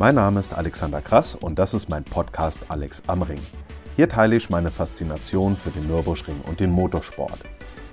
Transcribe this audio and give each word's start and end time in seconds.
Mein 0.00 0.14
Name 0.14 0.40
ist 0.40 0.54
Alexander 0.54 1.02
Krass 1.02 1.34
und 1.34 1.58
das 1.58 1.74
ist 1.74 1.90
mein 1.90 2.04
Podcast 2.04 2.64
Alex 2.68 3.02
am 3.06 3.20
Ring. 3.20 3.42
Hier 3.96 4.08
teile 4.08 4.34
ich 4.34 4.48
meine 4.48 4.70
Faszination 4.70 5.58
für 5.58 5.68
den 5.68 5.88
Nürburgring 5.88 6.40
und 6.46 6.58
den 6.58 6.70
Motorsport. 6.70 7.40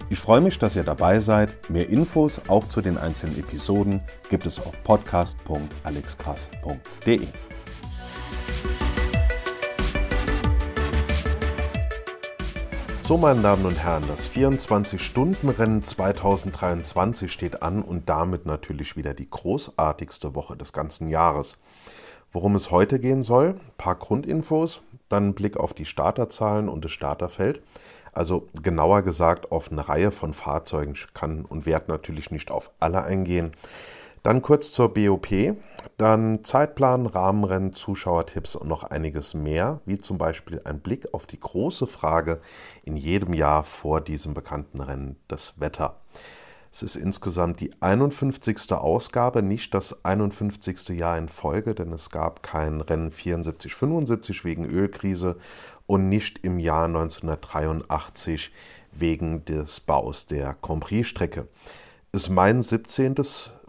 Ich 0.10 0.18
freue 0.18 0.40
mich, 0.40 0.58
dass 0.58 0.78
ihr 0.78 0.86
dabei 0.86 1.20
seid. 1.20 1.70
Mehr 1.70 1.90
Infos 1.90 2.42
auch 2.48 2.66
zu 2.66 2.80
den 2.80 2.98
einzelnen 2.98 3.38
Episoden 3.38 4.00
gibt 4.30 4.46
es 4.46 4.58
auf 4.58 4.82
podcast.alexkrass.de. 4.86 7.28
So, 13.08 13.18
meine 13.18 13.42
Damen 13.42 13.66
und 13.66 13.82
Herren, 13.82 14.04
das 14.10 14.30
24-Stunden-Rennen 14.30 15.82
2023 15.82 17.32
steht 17.32 17.62
an 17.62 17.82
und 17.82 18.10
damit 18.10 18.46
natürlich 18.46 18.98
wieder 18.98 19.14
die 19.14 19.30
großartigste 19.30 20.36
Woche 20.36 20.58
des 20.58 20.74
ganzen 20.74 21.08
Jahres. 21.08 21.58
Worum 22.32 22.56
es 22.56 22.72
heute 22.72 23.00
gehen 23.00 23.24
soll, 23.24 23.50
ein 23.50 23.78
paar 23.78 23.96
Grundinfos, 23.96 24.82
dann 25.10 25.30
ein 25.30 25.34
Blick 25.34 25.58
auf 25.58 25.74
die 25.74 25.86
Starterzahlen 25.86 26.70
und 26.70 26.84
das 26.84 26.92
Starterfeld. 26.92 27.62
Also 28.14 28.48
genauer 28.62 29.04
gesagt 29.04 29.52
auf 29.52 29.72
eine 29.72 29.88
Reihe 29.88 30.12
von 30.12 30.34
Fahrzeugen. 30.34 30.96
Kann 31.14 31.46
und 31.46 31.66
werde 31.66 31.92
natürlich 31.92 32.32
nicht 32.32 32.52
auf 32.52 32.72
alle 32.80 33.04
eingehen. 33.04 33.52
Dann 34.24 34.42
kurz 34.42 34.72
zur 34.72 34.94
BOP, 34.94 35.28
dann 35.98 36.44
Zeitplan, 36.44 37.06
Rahmenrennen, 37.06 37.74
Zuschauertipps 37.74 38.56
und 38.56 38.68
noch 38.68 38.84
einiges 38.84 39.34
mehr, 39.34 39.80
wie 39.86 40.00
zum 40.00 40.18
Beispiel 40.18 40.60
ein 40.66 40.82
Blick 40.82 41.14
auf 41.14 41.28
die 41.28 41.40
große 41.40 41.88
Frage 41.88 42.42
in 42.84 42.98
jedem 42.98 43.34
Jahr 43.34 43.64
vor 43.64 44.02
diesem 44.02 44.34
bekannten 44.34 44.82
Rennen, 44.82 45.16
das 45.28 45.54
Wetter. 45.60 46.02
Es 46.72 46.84
ist 46.84 46.96
insgesamt 46.96 47.60
die 47.60 47.72
51. 47.82 48.72
Ausgabe, 48.74 49.42
nicht 49.42 49.74
das 49.74 50.06
51. 50.06 50.90
Jahr 50.90 51.18
in 51.18 51.30
Folge, 51.30 51.74
denn 51.74 51.92
es 51.92 52.10
gab 52.10 52.44
kein 52.44 52.82
Rennen 52.82 53.12
74-75 53.12 54.44
wegen 54.44 54.66
Ölkrise 54.66 55.38
und 55.86 56.10
nicht 56.10 56.44
im 56.44 56.60
Jahr 56.60 56.86
1983 56.86 58.52
wegen 58.92 59.46
des 59.46 59.80
Baus 59.80 60.26
der 60.26 60.56
Grand 60.62 60.84
Prix-Strecke. 60.84 61.48
Ist 62.12 62.30
mein 62.30 62.62
17. 62.62 63.16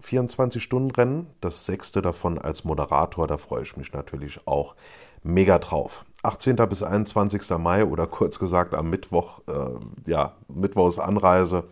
24-Stunden-Rennen, 0.01 1.27
das 1.41 1.67
sechste 1.67 2.01
davon 2.01 2.39
als 2.39 2.65
Moderator, 2.65 3.27
da 3.27 3.37
freue 3.37 3.62
ich 3.62 3.77
mich 3.77 3.93
natürlich 3.93 4.41
auch 4.47 4.75
mega 5.23 5.59
drauf. 5.59 6.05
18. 6.23 6.57
bis 6.69 6.83
21. 6.83 7.51
Mai 7.59 7.85
oder 7.85 8.07
kurz 8.07 8.39
gesagt 8.39 8.75
am 8.75 8.91
Mittwoch, 8.91 9.41
äh, 9.49 10.11
ja, 10.11 10.35
Mittwochs 10.49 10.99
Anreise 10.99 11.65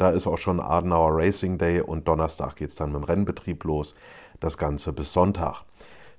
da 0.00 0.10
ist 0.10 0.26
auch 0.26 0.38
schon 0.38 0.60
Adenauer 0.60 1.18
Racing 1.18 1.58
Day 1.58 1.82
und 1.82 2.08
Donnerstag 2.08 2.56
geht 2.56 2.70
es 2.70 2.74
dann 2.76 2.92
mit 2.92 3.02
dem 3.02 3.04
Rennbetrieb 3.04 3.64
los. 3.64 3.94
Das 4.40 4.56
Ganze 4.56 4.94
bis 4.94 5.12
Sonntag. 5.12 5.64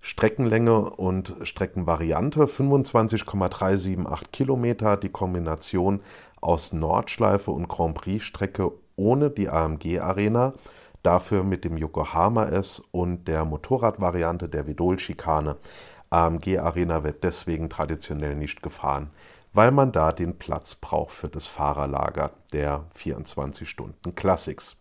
Streckenlänge 0.01 0.91
und 0.91 1.35
Streckenvariante 1.41 2.47
25,378 2.47 4.31
Kilometer. 4.31 4.97
Die 4.97 5.09
Kombination 5.09 6.01
aus 6.41 6.73
Nordschleife 6.73 7.49
und 7.49 7.67
Grand 7.69 7.95
Prix-Strecke 7.95 8.71
ohne 8.97 9.31
die 9.31 9.49
AMG-Arena. 9.49 10.53
Dafür 11.01 11.43
mit 11.43 11.63
dem 11.63 11.77
Yokohama 11.77 12.45
S 12.45 12.83
und 12.91 13.27
der 13.27 13.45
Motorradvariante 13.45 14.47
der 14.47 14.67
Vidol-Schikane. 14.67 15.55
AMG-Arena 16.11 17.03
wird 17.03 17.23
deswegen 17.23 17.69
traditionell 17.69 18.35
nicht 18.35 18.61
gefahren 18.61 19.09
weil 19.53 19.71
man 19.71 19.91
da 19.91 20.11
den 20.11 20.37
Platz 20.37 20.75
braucht 20.75 21.11
für 21.11 21.29
das 21.29 21.45
Fahrerlager 21.47 22.31
der 22.53 22.85
24 22.95 23.69
Stunden 23.69 24.15
Classics. 24.15 24.77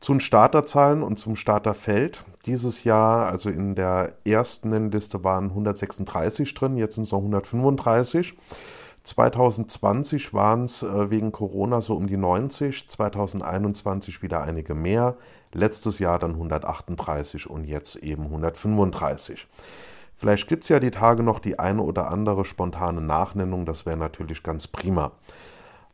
Zu 0.00 0.12
den 0.12 0.20
Starterzahlen 0.20 1.02
und 1.02 1.18
zum 1.18 1.34
Starterfeld. 1.34 2.24
Dieses 2.46 2.84
Jahr, 2.84 3.28
also 3.28 3.50
in 3.50 3.74
der 3.74 4.14
ersten 4.24 4.90
Liste 4.90 5.24
waren 5.24 5.46
136 5.46 6.54
drin, 6.54 6.76
jetzt 6.76 6.94
sind 6.94 7.04
es 7.04 7.12
noch 7.12 7.18
135. 7.18 8.34
2020 9.02 10.34
waren 10.34 10.64
es 10.64 10.82
wegen 10.82 11.32
Corona 11.32 11.80
so 11.80 11.94
um 11.94 12.06
die 12.06 12.16
90, 12.16 12.88
2021 12.88 14.22
wieder 14.22 14.42
einige 14.42 14.74
mehr, 14.74 15.16
letztes 15.52 15.98
Jahr 15.98 16.18
dann 16.18 16.32
138 16.32 17.48
und 17.48 17.64
jetzt 17.64 17.96
eben 17.96 18.24
135. 18.24 19.46
Vielleicht 20.18 20.48
gibt 20.48 20.64
es 20.64 20.68
ja 20.68 20.80
die 20.80 20.90
Tage 20.90 21.22
noch 21.22 21.38
die 21.38 21.58
eine 21.58 21.80
oder 21.82 22.10
andere 22.10 22.44
spontane 22.44 23.00
Nachnennung, 23.00 23.66
das 23.66 23.86
wäre 23.86 23.96
natürlich 23.96 24.42
ganz 24.42 24.66
prima. 24.66 25.12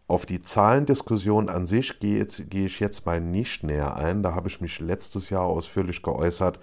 Auf 0.07 0.27
die 0.27 0.43
Zahlendiskussion 0.43 1.49
an 1.49 1.67
sich 1.67 1.99
gehe, 1.99 2.25
gehe 2.25 2.67
ich 2.67 2.81
jetzt 2.81 3.07
mal 3.07 3.21
nicht 3.21 3.65
näher 3.65 3.97
ein. 3.97 4.23
Da 4.23 4.35
habe 4.35 4.49
ich 4.49 4.61
mich 4.61 4.79
letztes 4.79 5.31
Jahr 5.31 5.45
ausführlich 5.45 6.03
geäußert. 6.03 6.59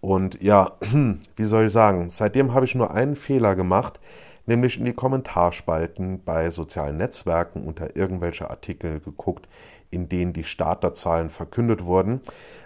Und 0.00 0.42
ja, 0.42 0.72
wie 1.36 1.44
soll 1.44 1.66
ich 1.66 1.72
sagen, 1.72 2.10
seitdem 2.10 2.52
habe 2.52 2.66
ich 2.66 2.74
nur 2.74 2.90
einen 2.90 3.16
Fehler 3.16 3.56
gemacht, 3.56 3.98
nämlich 4.46 4.78
in 4.78 4.84
die 4.84 4.92
Kommentarspalten 4.92 6.22
bei 6.24 6.50
sozialen 6.50 6.98
Netzwerken 6.98 7.66
unter 7.66 7.96
irgendwelche 7.96 8.50
Artikel 8.50 9.00
geguckt, 9.00 9.48
in 9.90 10.08
denen 10.08 10.32
die 10.32 10.44
Starterzahlen 10.44 11.30
verkündet 11.30 11.84
wurden. 11.84 12.20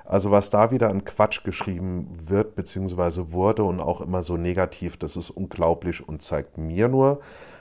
Also 0.04 0.30
was 0.30 0.50
da 0.50 0.70
wieder 0.70 0.90
an 0.90 1.04
Quatsch 1.04 1.44
geschrieben 1.44 2.08
wird 2.26 2.54
bzw. 2.56 3.32
wurde 3.32 3.64
und 3.64 3.80
auch 3.80 4.00
immer 4.00 4.22
so 4.22 4.36
negativ, 4.36 4.96
das 4.96 5.16
ist 5.16 5.30
unglaublich 5.30 6.06
und 6.06 6.22
zeigt 6.22 6.58
mir 6.58 6.88
nur, 6.88 7.20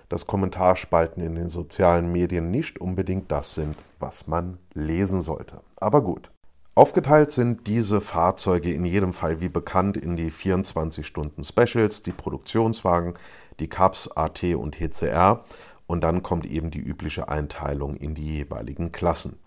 dass 0.09 0.27
Kommentarspalten 0.27 1.23
in 1.23 1.35
den 1.35 1.49
sozialen 1.49 2.11
Medien 2.11 2.51
nicht 2.51 2.81
unbedingt 2.81 3.31
das 3.31 3.53
sind, 3.53 3.75
was 3.99 4.27
man 4.27 4.57
lesen 4.73 5.21
sollte. 5.21 5.61
Aber 5.77 6.01
gut. 6.01 6.31
Aufgeteilt 6.79 7.31
sind 7.31 7.67
diese 7.67 7.99
Fahrzeuge 7.99 8.73
in 8.73 8.85
jedem 8.85 9.11
Fall 9.13 9.41
wie 9.41 9.49
bekannt 9.49 9.97
in 9.97 10.15
die 10.15 10.31
24 10.31 11.05
Stunden 11.05 11.43
Specials, 11.43 12.03
die 12.03 12.13
Produktionswagen, 12.13 13.15
die 13.59 13.67
Cups, 13.67 14.09
AT 14.15 14.43
und 14.55 14.79
HCR 14.79 15.43
und 15.89 16.01
dann 16.01 16.21
kommt 16.21 16.45
eben 16.45 16.69
die 16.69 16.79
übliche 16.79 17.29
Einteilung 17.29 17.95
in 17.95 18.13
die 18.13 18.37
jeweiligen 18.37 18.91
Klassen. 18.91 19.39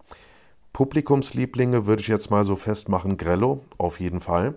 Publikumslieblinge 0.72 1.86
würde 1.86 2.02
ich 2.02 2.08
jetzt 2.08 2.32
mal 2.32 2.44
so 2.44 2.56
festmachen, 2.56 3.16
Grello 3.16 3.60
auf 3.78 4.00
jeden 4.00 4.20
Fall. 4.20 4.54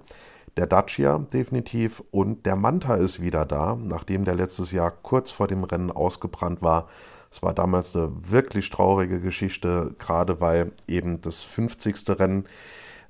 Der 0.58 0.66
Dacia 0.66 1.20
definitiv 1.32 2.02
und 2.10 2.48
der 2.48 2.56
Manta 2.56 2.96
ist 2.96 3.22
wieder 3.22 3.46
da, 3.46 3.78
nachdem 3.80 4.26
der 4.26 4.34
letztes 4.34 4.72
Jahr 4.72 4.90
kurz 4.90 5.30
vor 5.30 5.48
dem 5.48 5.64
Rennen 5.64 5.92
ausgebrannt 5.92 6.64
war. 6.64 6.90
Es 7.30 7.44
war 7.44 7.54
damals 7.54 7.96
eine 7.96 8.12
wirklich 8.32 8.72
traurige 8.72 9.20
Geschichte, 9.20 9.94
gerade 10.00 10.42
weil 10.42 10.72
eben 10.88 11.22
das 11.22 11.44
50. 11.44 12.18
Rennen 12.18 12.46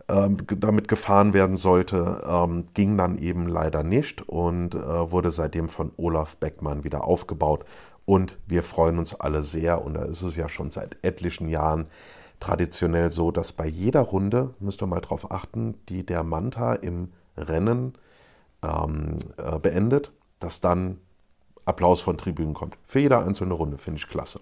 äh, 0.08 0.28
damit 0.58 0.90
gefahren 0.90 1.34
werden 1.34 1.56
sollte, 1.56 2.24
ähm, 2.28 2.66
ging 2.74 2.98
dann 2.98 3.20
eben 3.20 3.48
leider 3.48 3.84
nicht 3.84 4.28
und 4.28 4.76
äh, 4.76 5.12
wurde 5.12 5.32
seitdem 5.32 5.70
von 5.70 5.94
Olaf 5.96 6.36
Beckmann 6.36 6.84
wieder 6.84 7.06
aufgebaut. 7.06 7.64
Und 8.06 8.38
wir 8.48 8.64
freuen 8.64 9.00
uns 9.00 9.16
alle 9.16 9.42
sehr, 9.42 9.84
und 9.84 9.96
da 9.96 10.04
ist 10.04 10.22
es 10.22 10.36
ja 10.36 10.48
schon 10.48 10.72
seit 10.72 10.98
etlichen 11.04 11.50
Jahren, 11.50 11.88
traditionell 12.40 13.10
so, 13.10 13.32
dass 13.32 13.52
bei 13.52 13.66
jeder 13.66 14.02
Runde, 14.02 14.54
müsst 14.60 14.82
ihr 14.82 14.88
mal 14.88 15.02
darauf 15.02 15.32
achten, 15.32 15.76
die 15.90 16.06
der 16.06 16.24
Manta 16.24 16.74
im 16.74 17.12
Rennen 17.38 17.94
ähm, 18.62 19.18
äh, 19.38 19.58
beendet, 19.60 20.12
dass 20.40 20.62
dann 20.62 21.00
Applaus 21.66 22.02
von 22.02 22.18
Tribünen 22.18 22.54
kommt. 22.54 22.78
Für 22.86 23.00
jede 23.00 23.18
einzelne 23.18 23.54
Runde, 23.54 23.78
finde 23.78 23.98
ich 23.98 24.08
klasse. 24.08 24.40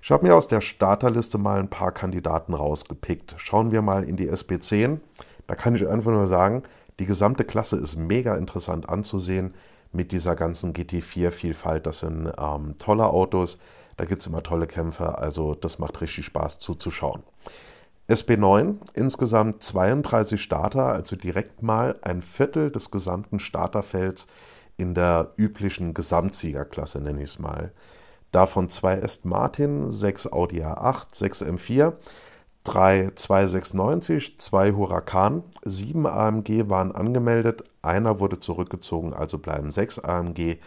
Ich 0.00 0.10
habe 0.10 0.26
mir 0.26 0.34
aus 0.34 0.48
der 0.48 0.60
Starterliste 0.60 1.38
mal 1.38 1.58
ein 1.58 1.68
paar 1.68 1.92
Kandidaten 1.92 2.54
rausgepickt. 2.54 3.34
Schauen 3.38 3.72
wir 3.72 3.82
mal 3.82 4.04
in 4.04 4.16
die 4.16 4.30
SB10. 4.30 5.00
Da 5.46 5.54
kann 5.54 5.74
ich 5.74 5.86
einfach 5.86 6.12
nur 6.12 6.26
sagen, 6.26 6.62
die 6.98 7.04
gesamte 7.04 7.44
Klasse 7.44 7.76
ist 7.76 7.96
mega 7.96 8.36
interessant 8.36 8.88
anzusehen 8.88 9.54
mit 9.92 10.12
dieser 10.12 10.34
ganzen 10.34 10.72
GT4-Vielfalt. 10.72 11.86
Das 11.86 12.00
sind 12.00 12.32
ähm, 12.38 12.76
tolle 12.78 13.06
Autos. 13.06 13.58
Da 13.96 14.04
gibt 14.04 14.20
es 14.20 14.26
immer 14.26 14.42
tolle 14.42 14.66
Kämpfe, 14.68 15.18
also 15.18 15.54
das 15.54 15.80
macht 15.80 16.00
richtig 16.00 16.24
Spaß 16.26 16.60
zuzuschauen. 16.60 17.24
SB9, 18.08 18.76
insgesamt 18.94 19.62
32 19.62 20.40
Starter, 20.40 20.92
also 20.92 21.16
direkt 21.16 21.62
mal 21.62 21.98
ein 22.02 22.22
Viertel 22.22 22.70
des 22.70 22.90
gesamten 22.90 23.40
Starterfelds 23.40 24.26
in 24.78 24.94
der 24.94 25.32
üblichen 25.36 25.92
Gesamtsiegerklasse, 25.92 27.00
nenne 27.00 27.22
ich 27.22 27.30
es 27.30 27.38
mal. 27.38 27.72
Davon 28.30 28.70
zwei 28.70 29.02
Aston 29.02 29.30
Martin, 29.30 29.90
sechs 29.90 30.30
Audi 30.30 30.62
A8, 30.62 31.06
sechs 31.12 31.42
M4, 31.42 31.94
drei 32.64 33.10
2690, 33.14 34.38
zwei 34.38 34.72
Huracan, 34.72 35.42
sieben 35.64 36.06
AMG 36.06 36.68
waren 36.68 36.92
angemeldet, 36.92 37.64
einer 37.82 38.20
wurde 38.20 38.40
zurückgezogen, 38.40 39.14
also 39.14 39.38
bleiben 39.38 39.70
sechs 39.70 39.98
AMG 39.98 40.58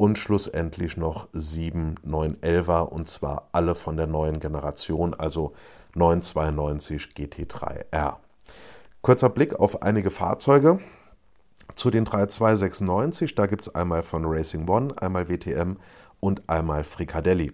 und 0.00 0.18
schlussendlich 0.18 0.96
noch 0.96 1.28
7 1.32 1.96
911er 2.06 2.84
und 2.84 3.06
zwar 3.06 3.48
alle 3.52 3.74
von 3.74 3.98
der 3.98 4.06
neuen 4.06 4.40
Generation, 4.40 5.12
also 5.12 5.52
992 5.94 7.08
GT3R. 7.16 8.16
Kurzer 9.02 9.28
Blick 9.28 9.60
auf 9.60 9.82
einige 9.82 10.10
Fahrzeuge. 10.10 10.78
Zu 11.74 11.90
den 11.90 12.06
3296, 12.06 13.34
da 13.34 13.44
gibt 13.44 13.62
es 13.62 13.74
einmal 13.74 14.02
von 14.02 14.24
Racing 14.24 14.68
One, 14.68 14.94
einmal 14.98 15.28
WTM 15.28 15.76
und 16.18 16.48
einmal 16.48 16.82
Fricadelli. 16.84 17.52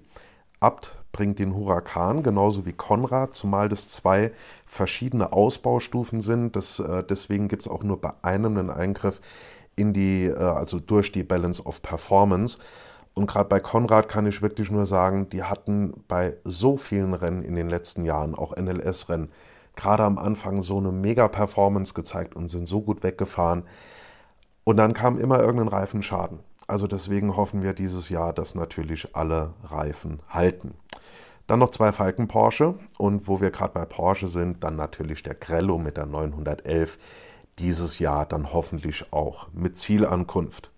Abt 0.60 0.95
bringt 1.16 1.38
den 1.38 1.54
Huracan 1.54 2.22
genauso 2.22 2.66
wie 2.66 2.74
Konrad, 2.74 3.34
zumal 3.34 3.70
das 3.70 3.88
zwei 3.88 4.32
verschiedene 4.66 5.32
Ausbaustufen 5.32 6.20
sind. 6.20 6.54
Das, 6.56 6.78
äh, 6.78 7.02
deswegen 7.02 7.48
gibt 7.48 7.62
es 7.62 7.68
auch 7.68 7.82
nur 7.82 7.98
bei 7.98 8.12
einem 8.20 8.58
einen 8.58 8.68
Eingriff 8.68 9.22
in 9.76 9.94
die, 9.94 10.26
äh, 10.26 10.36
also 10.36 10.78
durch 10.78 11.12
die 11.12 11.22
Balance 11.22 11.64
of 11.64 11.80
Performance. 11.80 12.58
Und 13.14 13.28
gerade 13.28 13.48
bei 13.48 13.60
Konrad 13.60 14.10
kann 14.10 14.26
ich 14.26 14.42
wirklich 14.42 14.70
nur 14.70 14.84
sagen, 14.84 15.30
die 15.30 15.42
hatten 15.42 16.04
bei 16.06 16.36
so 16.44 16.76
vielen 16.76 17.14
Rennen 17.14 17.42
in 17.42 17.56
den 17.56 17.70
letzten 17.70 18.04
Jahren, 18.04 18.34
auch 18.34 18.54
NLS-Rennen, 18.54 19.30
gerade 19.74 20.02
am 20.02 20.18
Anfang 20.18 20.60
so 20.60 20.76
eine 20.76 20.92
Mega-Performance 20.92 21.94
gezeigt 21.94 22.36
und 22.36 22.48
sind 22.48 22.68
so 22.68 22.82
gut 22.82 23.02
weggefahren. 23.02 23.64
Und 24.64 24.76
dann 24.76 24.92
kam 24.92 25.18
immer 25.18 25.40
irgendein 25.40 25.68
Reifenschaden. 25.68 26.40
Also 26.66 26.86
deswegen 26.86 27.36
hoffen 27.36 27.62
wir 27.62 27.72
dieses 27.72 28.08
Jahr, 28.08 28.32
dass 28.32 28.54
natürlich 28.54 29.14
alle 29.14 29.54
Reifen 29.64 30.20
halten. 30.28 30.74
Dann 31.46 31.60
noch 31.60 31.70
zwei 31.70 31.92
Falken 31.92 32.26
Porsche 32.26 32.74
und 32.98 33.28
wo 33.28 33.40
wir 33.40 33.50
gerade 33.50 33.72
bei 33.72 33.84
Porsche 33.84 34.26
sind, 34.26 34.64
dann 34.64 34.74
natürlich 34.74 35.22
der 35.22 35.34
Grello 35.34 35.78
mit 35.78 35.96
der 35.96 36.06
911. 36.06 36.98
Dieses 37.60 38.00
Jahr 38.00 38.26
dann 38.26 38.52
hoffentlich 38.52 39.12
auch 39.12 39.46
mit 39.52 39.76
Zielankunft. 39.76 40.70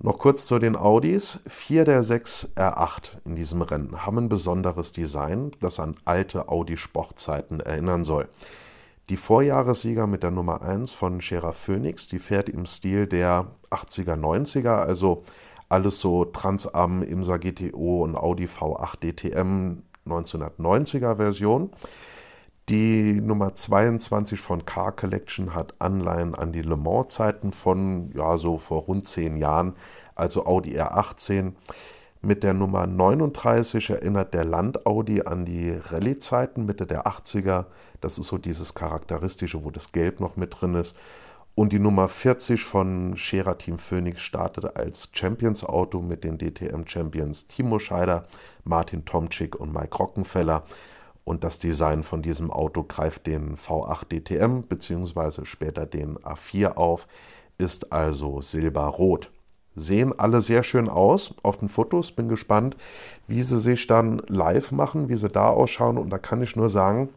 Noch 0.00 0.18
kurz 0.18 0.46
zu 0.46 0.58
den 0.58 0.76
Audis. 0.76 1.40
Vier 1.46 1.84
der 1.84 2.04
sechs 2.04 2.48
R8 2.56 3.18
in 3.24 3.36
diesem 3.36 3.62
Rennen 3.62 4.04
haben 4.04 4.18
ein 4.18 4.28
besonderes 4.28 4.92
Design, 4.92 5.50
das 5.60 5.80
an 5.80 5.96
alte 6.04 6.48
Audi-Sportzeiten 6.48 7.60
erinnern 7.60 8.04
soll. 8.04 8.28
Die 9.08 9.16
Vorjahressieger 9.16 10.06
mit 10.06 10.22
der 10.22 10.30
Nummer 10.30 10.60
1 10.60 10.90
von 10.90 11.22
Scherer 11.22 11.54
Phoenix, 11.54 12.08
die 12.08 12.18
fährt 12.18 12.50
im 12.50 12.66
Stil 12.66 13.06
der 13.06 13.46
80er, 13.70 14.16
90er, 14.16 14.74
also 14.74 15.24
alles 15.70 15.98
so 16.00 16.26
Transam, 16.26 17.02
Imsa 17.02 17.38
GTO 17.38 18.04
und 18.04 18.16
Audi 18.16 18.44
V8 18.44 19.00
DTM 19.00 19.82
1990er 20.06 21.16
Version. 21.16 21.70
Die 22.68 23.18
Nummer 23.22 23.54
22 23.54 24.38
von 24.38 24.66
Car 24.66 24.92
Collection 24.92 25.54
hat 25.54 25.74
Anleihen 25.78 26.34
an 26.34 26.52
die 26.52 26.60
Le 26.60 26.76
Mans-Zeiten 26.76 27.52
von, 27.52 28.12
ja, 28.14 28.36
so 28.36 28.58
vor 28.58 28.82
rund 28.82 29.08
zehn 29.08 29.38
Jahren, 29.38 29.72
also 30.16 30.44
Audi 30.44 30.78
R18. 30.78 31.54
Mit 32.20 32.42
der 32.42 32.52
Nummer 32.52 32.84
39 32.88 33.90
erinnert 33.90 34.34
der 34.34 34.44
Land-Audi 34.44 35.22
an 35.22 35.44
die 35.44 35.70
Rallye-Zeiten 35.70 36.66
Mitte 36.66 36.84
der 36.84 37.06
80er. 37.06 37.66
Das 38.00 38.18
ist 38.18 38.26
so 38.26 38.38
dieses 38.38 38.74
Charakteristische, 38.74 39.62
wo 39.62 39.70
das 39.70 39.92
Gelb 39.92 40.18
noch 40.18 40.34
mit 40.34 40.60
drin 40.60 40.74
ist. 40.74 40.96
Und 41.54 41.72
die 41.72 41.78
Nummer 41.78 42.08
40 42.08 42.64
von 42.64 43.16
Scherer 43.16 43.56
Team 43.56 43.78
Phoenix 43.78 44.20
startet 44.22 44.76
als 44.76 45.10
Champions-Auto 45.12 46.00
mit 46.00 46.24
den 46.24 46.38
DTM-Champions 46.38 47.46
Timo 47.46 47.78
Scheider, 47.78 48.26
Martin 48.64 49.04
Tomczyk 49.04 49.54
und 49.54 49.72
Mike 49.72 49.96
Rockenfeller. 49.96 50.64
Und 51.22 51.44
das 51.44 51.60
Design 51.60 52.02
von 52.02 52.22
diesem 52.22 52.50
Auto 52.50 52.82
greift 52.82 53.28
den 53.28 53.56
V8 53.56 54.06
DTM 54.08 54.62
bzw. 54.62 55.44
später 55.44 55.86
den 55.86 56.18
A4 56.18 56.74
auf, 56.74 57.06
ist 57.58 57.92
also 57.92 58.40
silberrot. 58.40 59.30
Sehen 59.78 60.18
alle 60.18 60.40
sehr 60.40 60.62
schön 60.62 60.88
aus 60.88 61.34
auf 61.42 61.56
den 61.56 61.68
Fotos. 61.68 62.12
Bin 62.12 62.28
gespannt, 62.28 62.76
wie 63.26 63.42
sie 63.42 63.58
sich 63.58 63.86
dann 63.86 64.22
live 64.28 64.72
machen, 64.72 65.08
wie 65.08 65.16
sie 65.16 65.28
da 65.28 65.48
ausschauen. 65.48 65.98
Und 65.98 66.10
da 66.10 66.18
kann 66.18 66.42
ich 66.42 66.56
nur 66.56 66.68
sagen, 66.68 67.08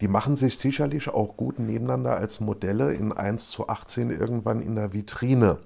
die 0.00 0.08
machen 0.08 0.36
sich 0.36 0.58
sicherlich 0.58 1.08
auch 1.08 1.36
gut 1.36 1.58
nebeneinander 1.58 2.16
als 2.16 2.40
Modelle 2.40 2.92
in 2.92 3.12
1 3.12 3.50
zu 3.50 3.68
18 3.68 4.10
irgendwann 4.10 4.60
in 4.60 4.74
der 4.74 4.92
Vitrine. 4.92 5.58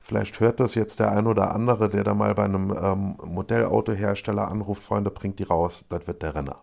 Vielleicht 0.00 0.38
hört 0.38 0.60
das 0.60 0.76
jetzt 0.76 1.00
der 1.00 1.10
ein 1.10 1.26
oder 1.26 1.52
andere, 1.52 1.88
der 1.90 2.04
da 2.04 2.14
mal 2.14 2.32
bei 2.34 2.44
einem 2.44 2.72
ähm, 2.80 3.16
Modellautohersteller 3.24 4.48
anruft, 4.48 4.84
Freunde, 4.84 5.10
bringt 5.10 5.40
die 5.40 5.42
raus, 5.42 5.84
das 5.88 6.06
wird 6.06 6.22
der 6.22 6.36
Renner. 6.36 6.60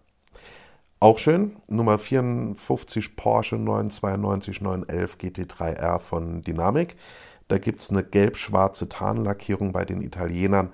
Auch 1.01 1.19
schön, 1.19 1.57
Nummer 1.67 1.97
54 1.97 3.17
Porsche 3.17 3.57
992 3.57 4.61
911 4.61 5.17
GT3R 5.17 5.99
von 5.99 6.41
Dynamic. 6.43 6.95
Da 7.47 7.57
gibt 7.57 7.79
es 7.79 7.89
eine 7.89 8.03
gelb-schwarze 8.03 8.89
Tarnlackierung 8.89 9.71
bei 9.71 9.85
den 9.85 10.01
Italienern. 10.01 10.69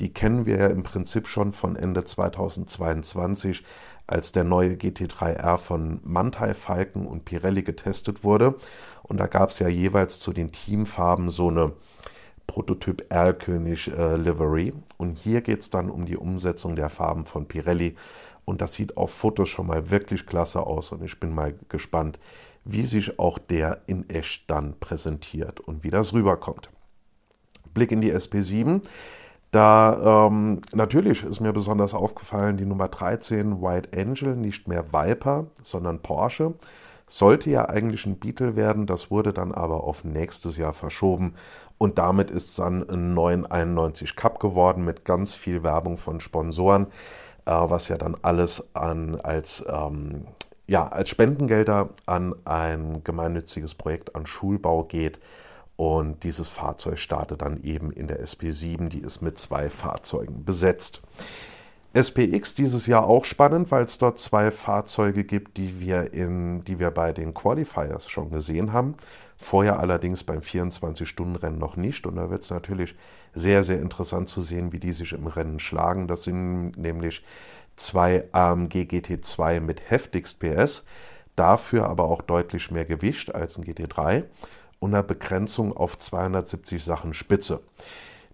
Die 0.00 0.12
kennen 0.12 0.46
wir 0.46 0.58
ja 0.58 0.66
im 0.66 0.82
Prinzip 0.82 1.28
schon 1.28 1.52
von 1.52 1.76
Ende 1.76 2.04
2022, 2.04 3.64
als 4.06 4.32
der 4.32 4.44
neue 4.44 4.74
GT3R 4.74 5.58
von 5.58 6.00
Mantai 6.02 6.54
Falken 6.54 7.06
und 7.06 7.24
Pirelli 7.24 7.62
getestet 7.62 8.24
wurde. 8.24 8.56
Und 9.02 9.18
da 9.20 9.26
gab 9.26 9.50
es 9.50 9.58
ja 9.58 9.68
jeweils 9.68 10.18
zu 10.18 10.32
den 10.32 10.50
Teamfarben 10.50 11.30
so 11.30 11.48
eine 11.48 11.72
Prototyp 12.46 13.06
Erlkönig 13.10 13.90
äh, 13.90 14.16
Livery. 14.16 14.74
Und 14.96 15.18
hier 15.18 15.40
geht 15.40 15.60
es 15.60 15.70
dann 15.70 15.90
um 15.90 16.06
die 16.06 16.16
Umsetzung 16.16 16.76
der 16.76 16.88
Farben 16.88 17.24
von 17.24 17.46
Pirelli. 17.46 17.96
Und 18.44 18.60
das 18.60 18.74
sieht 18.74 18.96
auf 18.96 19.10
Fotos 19.10 19.48
schon 19.48 19.66
mal 19.66 19.90
wirklich 19.90 20.26
klasse 20.26 20.66
aus. 20.66 20.92
Und 20.92 21.02
ich 21.02 21.18
bin 21.18 21.34
mal 21.34 21.54
gespannt, 21.68 22.18
wie 22.64 22.82
sich 22.82 23.18
auch 23.18 23.38
der 23.38 23.82
in 23.86 24.08
echt 24.08 24.50
dann 24.50 24.78
präsentiert 24.80 25.60
und 25.60 25.84
wie 25.84 25.90
das 25.90 26.12
rüberkommt. 26.12 26.70
Blick 27.72 27.92
in 27.92 28.00
die 28.00 28.12
SP7. 28.12 28.82
Da 29.50 30.26
ähm, 30.26 30.60
natürlich 30.72 31.22
ist 31.22 31.40
mir 31.40 31.52
besonders 31.52 31.94
aufgefallen 31.94 32.56
die 32.56 32.64
Nummer 32.64 32.88
13 32.88 33.62
White 33.62 33.90
Angel, 33.96 34.34
nicht 34.34 34.66
mehr 34.66 34.92
Viper, 34.92 35.46
sondern 35.62 36.00
Porsche. 36.00 36.54
Sollte 37.06 37.50
ja 37.50 37.68
eigentlich 37.68 38.06
ein 38.06 38.18
Beetle 38.18 38.56
werden, 38.56 38.86
das 38.86 39.10
wurde 39.10 39.32
dann 39.32 39.52
aber 39.52 39.84
auf 39.84 40.04
nächstes 40.04 40.56
Jahr 40.56 40.72
verschoben 40.72 41.34
und 41.78 41.98
damit 41.98 42.30
ist 42.30 42.48
es 42.48 42.56
dann 42.56 42.88
ein 42.88 43.14
991 43.14 44.16
Cup 44.16 44.40
geworden 44.40 44.84
mit 44.84 45.04
ganz 45.04 45.34
viel 45.34 45.62
Werbung 45.62 45.98
von 45.98 46.20
Sponsoren, 46.20 46.86
was 47.44 47.88
ja 47.88 47.98
dann 47.98 48.16
alles 48.22 48.74
an, 48.74 49.20
als, 49.20 49.64
ähm, 49.68 50.26
ja, 50.66 50.88
als 50.88 51.10
Spendengelder 51.10 51.90
an 52.06 52.34
ein 52.44 53.02
gemeinnütziges 53.04 53.74
Projekt 53.74 54.14
an 54.16 54.26
Schulbau 54.26 54.84
geht. 54.84 55.20
Und 55.76 56.22
dieses 56.22 56.50
Fahrzeug 56.50 56.98
startet 56.98 57.42
dann 57.42 57.62
eben 57.62 57.90
in 57.90 58.06
der 58.06 58.24
SP7, 58.24 58.88
die 58.88 59.00
ist 59.00 59.22
mit 59.22 59.38
zwei 59.38 59.70
Fahrzeugen 59.70 60.44
besetzt. 60.44 61.02
SPX 61.94 62.54
dieses 62.54 62.86
Jahr 62.86 63.06
auch 63.06 63.24
spannend, 63.24 63.70
weil 63.70 63.84
es 63.84 63.98
dort 63.98 64.18
zwei 64.18 64.50
Fahrzeuge 64.50 65.24
gibt, 65.24 65.56
die 65.56 65.80
wir, 65.80 66.12
in, 66.12 66.64
die 66.64 66.78
wir 66.80 66.90
bei 66.90 67.12
den 67.12 67.34
Qualifiers 67.34 68.10
schon 68.10 68.30
gesehen 68.30 68.72
haben. 68.72 68.96
Vorher 69.36 69.78
allerdings 69.78 70.24
beim 70.24 70.40
24-Stunden-Rennen 70.40 71.58
noch 71.58 71.76
nicht. 71.76 72.06
Und 72.06 72.16
da 72.16 72.30
wird 72.30 72.42
es 72.42 72.50
natürlich 72.50 72.94
sehr, 73.34 73.64
sehr 73.64 73.80
interessant 73.80 74.28
zu 74.28 74.42
sehen, 74.42 74.72
wie 74.72 74.80
die 74.80 74.92
sich 74.92 75.12
im 75.12 75.26
Rennen 75.26 75.60
schlagen. 75.60 76.08
Das 76.08 76.24
sind 76.24 76.76
nämlich 76.76 77.24
zwei 77.76 78.24
AMG 78.32 78.84
GT2 78.84 79.60
mit 79.60 79.90
heftigst 79.90 80.40
PS, 80.40 80.84
dafür 81.36 81.86
aber 81.86 82.04
auch 82.04 82.22
deutlich 82.22 82.70
mehr 82.70 82.84
Gewicht 82.84 83.34
als 83.34 83.58
ein 83.58 83.64
GT3 83.64 84.24
und 84.78 84.94
eine 84.94 85.02
Begrenzung 85.02 85.76
auf 85.76 85.98
270 85.98 86.84
Sachen 86.84 87.14
Spitze. 87.14 87.60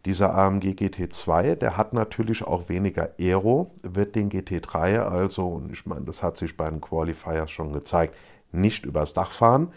Dieser 0.06 0.34
AMG 0.34 0.70
GT2, 0.70 1.56
der 1.56 1.76
hat 1.76 1.92
natürlich 1.92 2.42
auch 2.42 2.68
weniger 2.68 3.10
Aero, 3.18 3.70
wird 3.82 4.14
den 4.14 4.30
GT3 4.30 4.98
also, 4.98 5.46
und 5.48 5.72
ich 5.72 5.84
meine, 5.84 6.06
das 6.06 6.22
hat 6.22 6.38
sich 6.38 6.56
bei 6.56 6.68
den 6.70 6.80
Qualifiers 6.80 7.50
schon 7.50 7.72
gezeigt, 7.72 8.16
nicht 8.52 8.84
übers 8.86 9.12
Dach 9.12 9.30
fahren. 9.30 9.72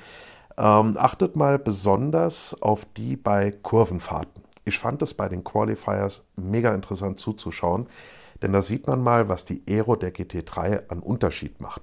Ähm, 0.58 0.96
achtet 0.98 1.36
mal 1.36 1.58
besonders 1.58 2.56
auf 2.62 2.86
die 2.98 3.16
bei 3.16 3.52
Kurvenfahrten. 3.52 4.44
Ich 4.66 4.80
fand 4.80 5.02
es 5.02 5.14
bei 5.14 5.28
den 5.28 5.44
Qualifiers 5.44 6.24
mega 6.36 6.74
interessant 6.74 7.20
zuzuschauen, 7.20 7.88
denn 8.42 8.54
da 8.54 8.62
sieht 8.62 8.88
man 8.88 9.02
mal, 9.02 9.30
was 9.30 9.46
die 9.46 9.62
Aero 9.70 9.96
der 9.96 10.14
GT3 10.14 10.90
an 10.90 11.00
Unterschied 11.00 11.60
macht. 11.60 11.82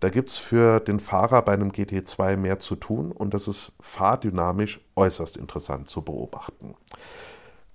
Da 0.00 0.10
gibt 0.10 0.28
es 0.28 0.36
für 0.36 0.78
den 0.78 1.00
Fahrer 1.00 1.42
bei 1.42 1.54
einem 1.54 1.70
GT2 1.72 2.36
mehr 2.36 2.60
zu 2.60 2.76
tun 2.76 3.10
und 3.10 3.34
das 3.34 3.48
ist 3.48 3.72
fahrdynamisch 3.80 4.80
äußerst 4.94 5.36
interessant 5.36 5.88
zu 5.88 6.02
beobachten. 6.02 6.74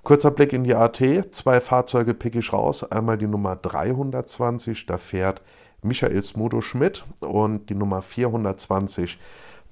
Kurzer 0.03 0.31
Blick 0.31 0.53
in 0.53 0.63
die 0.63 0.75
AT. 0.75 1.01
Zwei 1.31 1.61
Fahrzeuge 1.61 2.13
pick 2.13 2.35
ich 2.35 2.51
raus. 2.51 2.83
Einmal 2.83 3.17
die 3.17 3.27
Nummer 3.27 3.55
320, 3.55 4.85
da 4.85 4.97
fährt 4.97 5.41
Michael 5.81 6.21
Smudo 6.23 6.61
Schmidt 6.61 7.05
und 7.19 7.69
die 7.69 7.75
Nummer 7.75 8.01
420, 8.01 9.17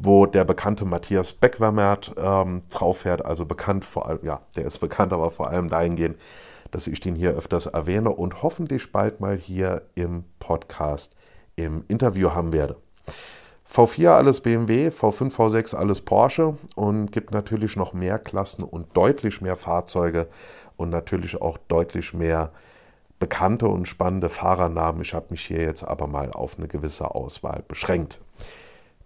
wo 0.04 0.26
der 0.26 0.46
bekannte 0.46 0.86
Matthias 0.86 1.34
Beckwermert 1.34 2.14
ähm, 2.18 2.62
drauf 2.72 3.00
fährt. 3.00 3.24
Also 3.26 3.46
bekannt 3.46 3.86
vor 3.86 4.08
allem, 4.08 4.20
ja, 4.24 4.42
der 4.56 4.66
ist 4.66 4.80
bekannt, 4.80 5.14
aber 5.14 5.30
vor 5.32 5.50
allem 5.50 5.70
dahingehend, 5.70 6.18
dass 6.72 6.88
ich 6.88 7.00
den 7.00 7.16
hier 7.16 7.32
öfters 7.32 7.68
erwähne 7.68 8.12
und 8.12 8.42
hoffentlich 8.42 8.92
bald 8.92 9.20
mal 9.20 9.38
hier 9.38 9.84
im 9.96 10.24
Podcast 10.40 11.16
im 11.56 11.84
Interview 11.88 12.32
haben 12.32 12.54
werde. 12.54 12.78
V4 13.70 14.10
alles 14.10 14.42
BMW, 14.42 14.90
V5, 14.90 15.34
V6 15.34 15.76
alles 15.76 16.02
Porsche 16.02 16.58
und 16.76 17.12
gibt 17.12 17.32
natürlich 17.32 17.76
noch 17.76 17.94
mehr 17.94 18.20
Klassen 18.20 18.64
und 18.64 18.88
deutlich 18.98 19.40
mehr 19.42 19.56
Fahrzeuge 19.56 20.28
und 20.78 20.90
natürlich 20.90 21.42
auch 21.42 21.58
deutlich 21.68 22.14
mehr 22.14 22.52
bekannte 23.20 23.68
und 23.68 23.88
spannende 23.88 24.30
Fahrernamen. 24.30 25.02
Ich 25.04 25.14
habe 25.14 25.28
mich 25.30 25.46
hier 25.46 25.62
jetzt 25.62 25.84
aber 25.84 26.08
mal 26.08 26.32
auf 26.32 26.58
eine 26.58 26.68
gewisse 26.68 27.14
Auswahl 27.14 27.64
beschränkt. 27.68 28.20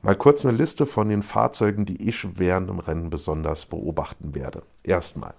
Mal 0.05 0.15
kurz 0.15 0.45
eine 0.45 0.55
Liste 0.55 0.85
von 0.85 1.09
den 1.09 1.23
Fahrzeugen, 1.23 1.83
die 1.83 2.07
ich 2.07 2.37
während 2.37 2.69
dem 2.69 2.77
Rennen 2.77 3.09
besonders 3.09 3.65
beobachten 3.65 4.35
werde. 4.35 4.61
Erstmal 4.83 5.33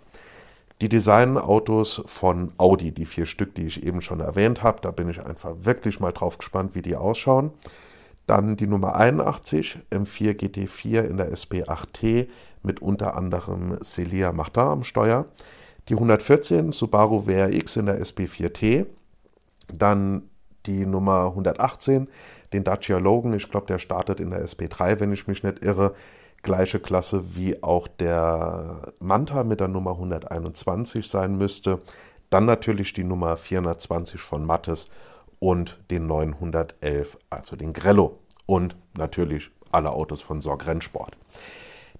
Die 0.80 0.88
Designautos 0.88 2.02
von 2.06 2.50
Audi, 2.58 2.90
die 2.90 3.06
vier 3.06 3.26
Stück, 3.26 3.54
die 3.54 3.68
ich 3.68 3.84
eben 3.84 4.02
schon 4.02 4.18
erwähnt 4.18 4.64
habe, 4.64 4.80
da 4.80 4.90
bin 4.90 5.08
ich 5.08 5.24
einfach 5.24 5.54
wirklich 5.60 6.00
mal 6.00 6.10
drauf 6.10 6.38
gespannt, 6.38 6.74
wie 6.74 6.82
die 6.82 6.96
ausschauen. 6.96 7.52
Dann 8.26 8.56
die 8.56 8.66
Nummer 8.66 8.96
81, 8.96 9.78
M4 9.92 10.32
GT4 10.32 11.02
in 11.02 11.16
der 11.16 11.32
SB8T 11.32 12.26
mit 12.64 12.82
unter 12.82 13.16
anderem 13.16 13.78
Celia 13.84 14.32
Martin 14.32 14.64
am 14.64 14.82
Steuer. 14.82 15.26
Die 15.88 15.94
114 15.94 16.72
Subaru 16.72 17.28
WRX 17.28 17.76
in 17.76 17.86
der 17.86 18.02
SB4T. 18.02 18.86
Dann 19.72 20.24
die 20.66 20.86
Nummer 20.86 21.26
118, 21.26 22.08
den 22.52 22.64
Dacia 22.64 22.98
Logan. 22.98 23.34
Ich 23.34 23.50
glaube, 23.50 23.66
der 23.66 23.78
startet 23.78 24.20
in 24.20 24.30
der 24.30 24.44
SB3, 24.44 25.00
wenn 25.00 25.12
ich 25.12 25.26
mich 25.26 25.42
nicht 25.42 25.64
irre. 25.64 25.94
Gleiche 26.42 26.78
Klasse 26.78 27.36
wie 27.36 27.62
auch 27.62 27.88
der 27.88 28.92
Manta 29.00 29.42
mit 29.44 29.60
der 29.60 29.68
Nummer 29.68 29.92
121 29.92 31.08
sein 31.08 31.36
müsste. 31.36 31.80
Dann 32.30 32.44
natürlich 32.44 32.92
die 32.92 33.04
Nummer 33.04 33.36
420 33.36 34.20
von 34.20 34.44
Mattes 34.44 34.88
und 35.38 35.80
den 35.90 36.06
911, 36.06 37.18
also 37.30 37.56
den 37.56 37.72
Grello. 37.72 38.18
Und 38.46 38.76
natürlich 38.96 39.50
alle 39.72 39.90
Autos 39.90 40.22
von 40.22 40.40
Sorg 40.40 40.66
Rennsport. 40.66 41.16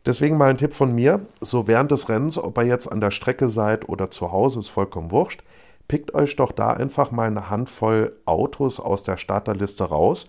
Deswegen 0.04 0.36
mal 0.36 0.50
ein 0.50 0.58
Tipp 0.58 0.72
von 0.72 0.94
mir, 0.94 1.26
so 1.40 1.66
während 1.66 1.90
des 1.90 2.08
Rennens, 2.08 2.38
ob 2.38 2.56
ihr 2.58 2.64
jetzt 2.64 2.90
an 2.90 3.00
der 3.00 3.10
Strecke 3.10 3.48
seid 3.48 3.88
oder 3.88 4.08
zu 4.08 4.30
Hause, 4.30 4.60
ist 4.60 4.68
vollkommen 4.68 5.10
wurscht, 5.10 5.42
pickt 5.88 6.14
euch 6.14 6.36
doch 6.36 6.52
da 6.52 6.72
einfach 6.72 7.10
mal 7.10 7.28
eine 7.28 7.50
Handvoll 7.50 8.16
Autos 8.24 8.80
aus 8.80 9.02
der 9.02 9.16
Starterliste 9.16 9.84
raus 9.84 10.26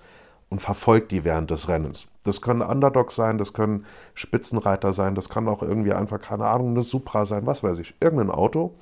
und 0.49 0.61
verfolgt 0.61 1.11
die 1.11 1.23
während 1.23 1.51
des 1.51 1.67
Rennens. 1.67 2.07
Das 2.23 2.41
können 2.41 2.61
Underdogs 2.61 3.15
sein, 3.15 3.37
das 3.37 3.53
können 3.53 3.85
Spitzenreiter 4.13 4.93
sein, 4.93 5.15
das 5.15 5.29
kann 5.29 5.47
auch 5.47 5.61
irgendwie 5.61 5.93
einfach, 5.93 6.21
keine 6.21 6.47
Ahnung, 6.47 6.71
eine 6.71 6.81
Supra 6.81 7.25
sein, 7.25 7.45
was 7.45 7.63
weiß 7.63 7.79
ich, 7.79 7.95
irgendein 7.99 8.31
Auto. 8.31 8.75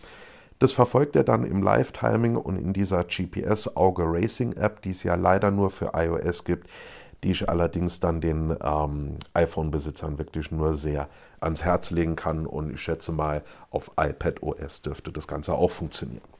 Das 0.59 0.71
verfolgt 0.71 1.15
er 1.15 1.23
dann 1.23 1.43
im 1.43 1.61
Live-Timing 1.61 2.37
und 2.37 2.55
in 2.55 2.71
dieser 2.71 3.03
GPS-Auge 3.03 4.03
Racing-App, 4.05 4.81
die 4.81 4.91
es 4.91 5.03
ja 5.03 5.15
leider 5.15 5.51
nur 5.51 5.69
für 5.69 5.91
iOS 5.93 6.45
gibt, 6.45 6.69
die 7.23 7.31
ich 7.31 7.49
allerdings 7.49 7.99
dann 7.99 8.21
den 8.21 8.55
ähm, 8.63 9.17
iPhone-Besitzern 9.33 10.17
wirklich 10.17 10.51
nur 10.51 10.75
sehr 10.75 11.09
ans 11.41 11.65
Herz 11.65 11.91
legen 11.91 12.15
kann. 12.15 12.45
Und 12.45 12.71
ich 12.71 12.81
schätze 12.81 13.11
mal, 13.11 13.43
auf 13.69 13.91
iPad 13.97 14.43
OS 14.43 14.81
dürfte 14.81 15.11
das 15.11 15.27
Ganze 15.27 15.55
auch 15.55 15.71
funktionieren. 15.71 16.34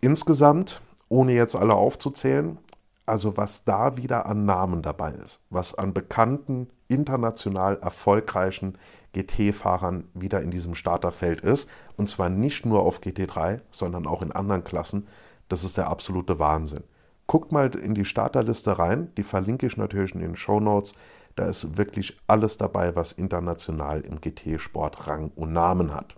Insgesamt, 0.00 0.80
ohne 1.08 1.32
jetzt 1.32 1.56
alle 1.56 1.74
aufzuzählen, 1.74 2.58
also 3.06 3.36
was 3.36 3.64
da 3.64 3.96
wieder 3.96 4.26
an 4.26 4.44
Namen 4.44 4.82
dabei 4.82 5.12
ist, 5.12 5.40
was 5.50 5.74
an 5.74 5.94
bekannten, 5.94 6.68
international 6.88 7.78
erfolgreichen 7.78 8.76
GT-Fahrern 9.12 10.04
wieder 10.14 10.42
in 10.42 10.50
diesem 10.50 10.74
Starterfeld 10.74 11.40
ist, 11.40 11.68
und 11.96 12.08
zwar 12.08 12.28
nicht 12.28 12.66
nur 12.66 12.82
auf 12.82 13.00
GT3, 13.00 13.60
sondern 13.70 14.06
auch 14.06 14.22
in 14.22 14.32
anderen 14.32 14.64
Klassen, 14.64 15.06
das 15.48 15.64
ist 15.64 15.78
der 15.78 15.88
absolute 15.88 16.38
Wahnsinn. 16.38 16.84
Guckt 17.26 17.52
mal 17.52 17.74
in 17.74 17.94
die 17.94 18.04
Starterliste 18.04 18.78
rein, 18.78 19.12
die 19.16 19.22
verlinke 19.22 19.66
ich 19.66 19.76
natürlich 19.76 20.14
in 20.14 20.20
den 20.20 20.36
Show 20.36 20.60
Notes. 20.60 20.94
Da 21.36 21.46
ist 21.46 21.76
wirklich 21.76 22.18
alles 22.26 22.56
dabei, 22.56 22.96
was 22.96 23.12
international 23.12 24.00
im 24.00 24.20
GT-Sport 24.20 25.06
Rang 25.06 25.30
und 25.36 25.52
Namen 25.52 25.94
hat. 25.94 26.14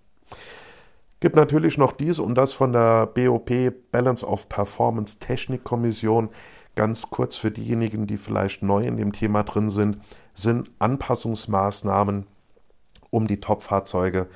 Gibt 1.20 1.36
natürlich 1.36 1.76
noch 1.76 1.92
dies 1.92 2.18
und 2.18 2.34
das 2.34 2.54
von 2.54 2.72
der 2.72 3.06
BOP 3.06 3.50
Balance 3.92 4.26
of 4.26 4.48
Performance 4.48 5.18
Technik 5.18 5.64
Kommission. 5.64 6.30
Ganz 6.76 7.10
kurz 7.10 7.36
für 7.36 7.50
diejenigen, 7.50 8.06
die 8.06 8.16
vielleicht 8.16 8.62
neu 8.62 8.86
in 8.86 8.96
dem 8.96 9.12
Thema 9.12 9.42
drin 9.42 9.68
sind, 9.68 9.98
sind 10.32 10.70
Anpassungsmaßnahmen, 10.78 12.26
um 13.10 13.26
die 13.26 13.40
Top-Fahrzeuge, 13.40 14.28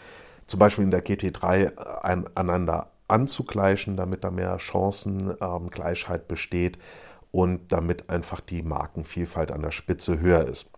zum 0.47 0.61
Beispiel 0.61 0.85
in 0.85 0.91
der 0.91 1.03
GT3, 1.03 1.75
aneinander 1.77 2.91
anzugleichen, 3.09 3.97
damit 3.97 4.23
da 4.23 4.31
mehr 4.31 4.59
Chancengleichheit 4.59 6.21
ähm, 6.21 6.29
besteht 6.29 6.79
und 7.31 7.73
damit 7.73 8.11
einfach 8.11 8.41
die 8.41 8.63
Markenvielfalt 8.63 9.53
an 9.53 9.63
der 9.63 9.71
Spitze 9.71 10.21
höher 10.21 10.47
ist. 10.47 10.71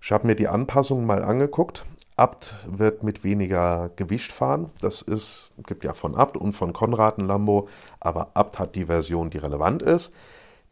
Ich 0.00 0.10
habe 0.10 0.26
mir 0.26 0.36
die 0.36 0.48
Anpassungen 0.48 1.06
mal 1.06 1.22
angeguckt. 1.22 1.84
Abt 2.16 2.54
wird 2.66 3.02
mit 3.02 3.24
weniger 3.24 3.90
Gewicht 3.96 4.30
fahren. 4.30 4.70
Das 4.80 5.02
ist, 5.02 5.50
gibt 5.66 5.84
ja 5.84 5.94
von 5.94 6.14
Abt 6.14 6.36
und 6.36 6.52
von 6.52 6.72
Konrad 6.72 7.18
ein 7.18 7.26
Lambo, 7.26 7.68
aber 8.00 8.30
Abt 8.34 8.58
hat 8.58 8.74
die 8.76 8.86
Version, 8.86 9.30
die 9.30 9.38
relevant 9.38 9.82
ist. 9.82 10.12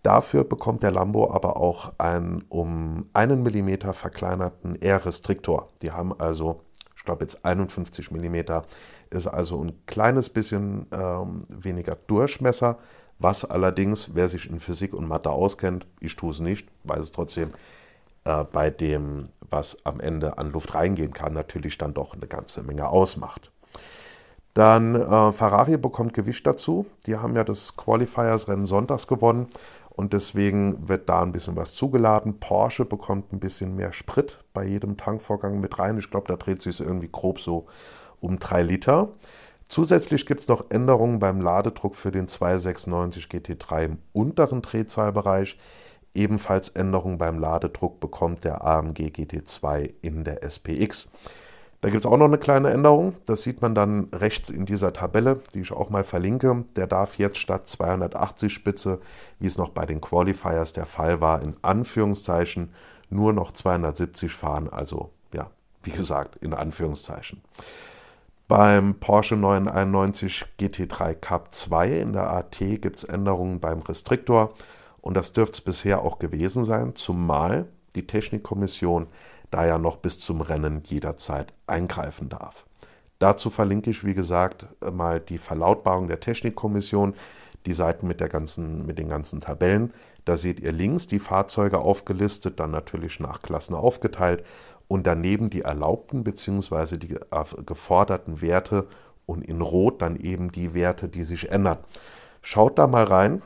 Dafür 0.02 0.44
bekommt 0.44 0.82
der 0.82 0.90
Lambo 0.90 1.30
aber 1.30 1.56
auch 1.56 1.92
einen 1.98 2.44
um 2.48 3.08
einen 3.12 3.42
Millimeter 3.42 3.92
verkleinerten 3.92 4.80
R-Restriktor. 4.80 5.68
Die 5.80 5.92
haben 5.92 6.12
also, 6.18 6.60
ich 6.96 7.04
glaube 7.04 7.24
jetzt 7.24 7.44
51 7.44 8.10
Millimeter, 8.10 8.64
ist 9.10 9.26
also 9.26 9.62
ein 9.62 9.72
kleines 9.86 10.28
bisschen 10.28 10.86
ähm, 10.92 11.46
weniger 11.48 11.96
Durchmesser, 12.06 12.78
was 13.18 13.44
allerdings, 13.44 14.10
wer 14.14 14.28
sich 14.28 14.50
in 14.50 14.58
Physik 14.58 14.92
und 14.94 15.08
Mathe 15.08 15.30
auskennt, 15.30 15.86
ich 16.00 16.16
tue 16.16 16.32
es 16.32 16.40
nicht, 16.40 16.68
weiß 16.84 17.00
es 17.00 17.12
trotzdem, 17.12 17.52
äh, 18.24 18.44
bei 18.44 18.70
dem, 18.70 19.28
was 19.52 19.84
am 19.84 20.00
Ende 20.00 20.38
an 20.38 20.50
Luft 20.50 20.74
reingehen 20.74 21.12
kann, 21.12 21.34
natürlich 21.34 21.78
dann 21.78 21.94
doch 21.94 22.14
eine 22.14 22.26
ganze 22.26 22.62
Menge 22.62 22.88
ausmacht. 22.88 23.52
Dann 24.54 24.94
äh, 24.94 25.32
Ferrari 25.32 25.78
bekommt 25.78 26.12
Gewicht 26.12 26.46
dazu. 26.46 26.86
Die 27.06 27.16
haben 27.16 27.36
ja 27.36 27.44
das 27.44 27.76
Qualifiers-Rennen 27.76 28.66
sonntags 28.66 29.06
gewonnen 29.06 29.48
und 29.90 30.12
deswegen 30.12 30.88
wird 30.88 31.08
da 31.08 31.22
ein 31.22 31.32
bisschen 31.32 31.56
was 31.56 31.74
zugeladen. 31.74 32.38
Porsche 32.40 32.84
bekommt 32.84 33.32
ein 33.32 33.40
bisschen 33.40 33.76
mehr 33.76 33.92
Sprit 33.92 34.44
bei 34.52 34.64
jedem 34.64 34.96
Tankvorgang 34.96 35.60
mit 35.60 35.78
rein. 35.78 35.98
Ich 35.98 36.10
glaube, 36.10 36.28
da 36.28 36.36
dreht 36.36 36.62
sich 36.62 36.80
irgendwie 36.80 37.10
grob 37.10 37.40
so 37.40 37.66
um 38.20 38.38
3 38.38 38.62
Liter. 38.62 39.08
Zusätzlich 39.68 40.26
gibt 40.26 40.40
es 40.40 40.48
noch 40.48 40.70
Änderungen 40.70 41.18
beim 41.18 41.40
Ladedruck 41.40 41.96
für 41.96 42.10
den 42.10 42.28
296 42.28 43.24
GT3 43.24 43.84
im 43.84 43.98
unteren 44.12 44.60
Drehzahlbereich. 44.60 45.58
Ebenfalls 46.14 46.68
Änderungen 46.70 47.18
beim 47.18 47.38
Ladedruck 47.38 48.00
bekommt 48.00 48.44
der 48.44 48.64
AMG 48.64 49.08
GT2 49.08 49.94
in 50.02 50.24
der 50.24 50.42
SPX. 50.42 51.08
Da 51.80 51.88
gibt 51.88 52.04
es 52.04 52.06
auch 52.06 52.16
noch 52.16 52.26
eine 52.26 52.38
kleine 52.38 52.70
Änderung. 52.70 53.14
Das 53.26 53.42
sieht 53.42 53.60
man 53.60 53.74
dann 53.74 54.08
rechts 54.14 54.50
in 54.50 54.66
dieser 54.66 54.92
Tabelle, 54.92 55.40
die 55.52 55.62
ich 55.62 55.72
auch 55.72 55.90
mal 55.90 56.04
verlinke. 56.04 56.64
Der 56.76 56.86
darf 56.86 57.18
jetzt 57.18 57.38
statt 57.38 57.66
280 57.66 58.52
Spitze, 58.52 59.00
wie 59.40 59.48
es 59.48 59.58
noch 59.58 59.70
bei 59.70 59.84
den 59.84 60.00
Qualifiers 60.00 60.72
der 60.72 60.86
Fall 60.86 61.20
war, 61.20 61.42
in 61.42 61.56
Anführungszeichen 61.62 62.72
nur 63.10 63.32
noch 63.32 63.50
270 63.50 64.32
fahren. 64.32 64.68
Also 64.68 65.10
ja, 65.34 65.50
wie 65.82 65.90
gesagt, 65.90 66.36
in 66.36 66.54
Anführungszeichen. 66.54 67.42
Beim 68.46 68.94
Porsche 69.00 69.34
991 69.34 70.44
GT3 70.60 71.14
Cup 71.14 71.52
2 71.52 71.98
in 71.98 72.12
der 72.12 72.30
AT 72.30 72.58
gibt 72.58 72.98
es 72.98 73.04
Änderungen 73.04 73.58
beim 73.58 73.80
Restriktor 73.80 74.52
und 75.02 75.14
das 75.14 75.34
dürfte 75.34 75.58
es 75.58 75.60
bisher 75.60 76.00
auch 76.00 76.18
gewesen 76.18 76.64
sein, 76.64 76.94
zumal 76.94 77.66
die 77.94 78.06
Technikkommission 78.06 79.08
da 79.50 79.66
ja 79.66 79.76
noch 79.76 79.96
bis 79.96 80.18
zum 80.18 80.40
Rennen 80.40 80.82
jederzeit 80.84 81.52
eingreifen 81.66 82.30
darf. 82.30 82.64
Dazu 83.18 83.50
verlinke 83.50 83.90
ich, 83.90 84.04
wie 84.04 84.14
gesagt, 84.14 84.66
mal 84.90 85.20
die 85.20 85.38
Verlautbarung 85.38 86.08
der 86.08 86.20
Technikkommission, 86.20 87.14
die 87.66 87.74
Seiten 87.74 88.08
mit, 88.08 88.20
der 88.20 88.28
ganzen, 88.28 88.86
mit 88.86 88.98
den 88.98 89.08
ganzen 89.08 89.40
Tabellen. 89.40 89.92
Da 90.24 90.36
seht 90.36 90.58
ihr 90.60 90.72
links 90.72 91.06
die 91.06 91.18
Fahrzeuge 91.18 91.78
aufgelistet, 91.78 92.58
dann 92.58 92.70
natürlich 92.70 93.20
nach 93.20 93.42
Klassen 93.42 93.74
aufgeteilt 93.74 94.44
und 94.88 95.06
daneben 95.06 95.50
die 95.50 95.62
erlaubten 95.62 96.24
bzw. 96.24 96.96
die 96.96 97.16
geforderten 97.66 98.40
Werte 98.40 98.88
und 99.26 99.46
in 99.46 99.60
Rot 99.60 100.02
dann 100.02 100.16
eben 100.16 100.50
die 100.50 100.74
Werte, 100.74 101.08
die 101.08 101.24
sich 101.24 101.50
ändern. 101.50 101.78
Schaut 102.40 102.78
da 102.78 102.86
mal 102.86 103.04
rein, 103.04 103.42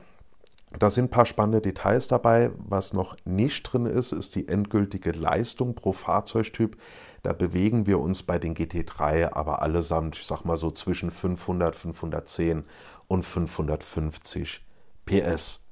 da 0.78 0.90
sind 0.90 1.06
ein 1.06 1.11
paar 1.11 1.26
spannende 1.26 1.61
Details 1.61 2.09
dabei. 2.09 2.50
Was 2.59 2.92
noch 2.92 3.16
nicht 3.25 3.62
drin 3.62 3.87
ist, 3.87 4.12
ist 4.12 4.35
die 4.35 4.49
endgültige 4.49 5.12
Leistung 5.12 5.75
pro 5.75 5.92
Fahrzeugtyp. 5.92 6.76
Da 7.23 7.33
bewegen 7.33 7.87
wir 7.87 7.99
uns 8.00 8.23
bei 8.23 8.38
den 8.38 8.54
GT3 8.54 9.33
aber 9.33 9.62
allesamt, 9.62 10.16
ich 10.16 10.26
sag 10.26 10.45
mal 10.45 10.56
so 10.56 10.71
zwischen 10.71 11.11
500, 11.11 11.75
510 11.75 12.64
und 13.09 13.25
550 13.25 14.64
PS. 15.06 15.64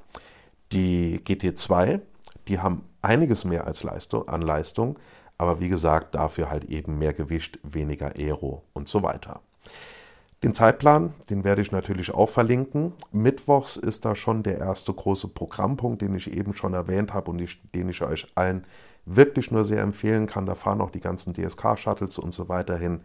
Die 0.73 1.21
GT2, 1.21 2.01
die 2.49 2.59
haben 2.59 2.85
einiges 3.03 3.45
mehr 3.45 3.67
als 3.67 3.83
Leistung, 3.83 4.29
an 4.29 4.43
Leistung, 4.43 4.99
aber 5.39 5.61
wie 5.61 5.69
gesagt, 5.69 6.15
dafür 6.15 6.51
halt 6.51 6.65
eben 6.65 6.99
mehr 6.99 7.13
Gewicht, 7.13 7.59
weniger 7.63 8.17
Aero 8.17 8.63
und 8.73 8.89
so 8.89 9.03
weiter. 9.03 9.41
Den 10.45 10.53
Zeitplan, 10.53 11.15
den 11.31 11.43
werde 11.43 11.63
ich 11.63 11.73
natürlich 11.73 12.13
auch 12.13 12.29
verlinken. 12.29 12.93
Mittwochs 13.13 13.79
ist 13.79 14.05
da 14.05 14.15
schon 14.15 14.43
der 14.43 14.59
erste 14.59 14.93
große 14.93 15.29
Programmpunkt, 15.29 16.03
den 16.03 16.15
ich 16.15 16.37
eben 16.37 16.53
schon 16.53 16.75
erwähnt 16.75 17.15
habe 17.15 17.31
und 17.31 17.39
ich, 17.39 17.63
den 17.75 17.89
ich 17.89 18.03
euch 18.03 18.27
allen 18.35 18.67
wirklich 19.07 19.51
nur 19.51 19.65
sehr 19.65 19.81
empfehlen 19.81 20.27
kann. 20.27 20.45
Da 20.45 20.55
fahren 20.55 20.83
auch 20.83 20.91
die 20.91 21.01
ganzen 21.01 21.33
DSK-Shuttles 21.33 22.19
und 22.19 22.35
so 22.35 22.51
weiter 22.51 22.77
hin, 22.77 23.01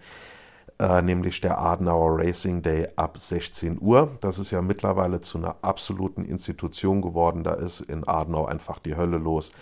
äh, 0.79 1.01
nämlich 1.01 1.39
der 1.39 1.59
Adenauer 1.59 2.19
Racing 2.19 2.61
Day 2.61 2.89
ab 2.97 3.17
16 3.17 3.79
Uhr. 3.79 4.11
Das 4.19 4.37
ist 4.37 4.51
ja 4.51 4.61
mittlerweile 4.61 5.21
zu 5.21 5.37
einer 5.37 5.55
absoluten 5.61 6.25
Institution 6.25 7.01
geworden. 7.01 7.45
Da 7.45 7.53
ist 7.53 7.79
in 7.79 8.05
Adenau 8.05 8.47
einfach 8.47 8.79
die 8.79 8.97
Hölle 8.97 9.17
los. 9.17 9.53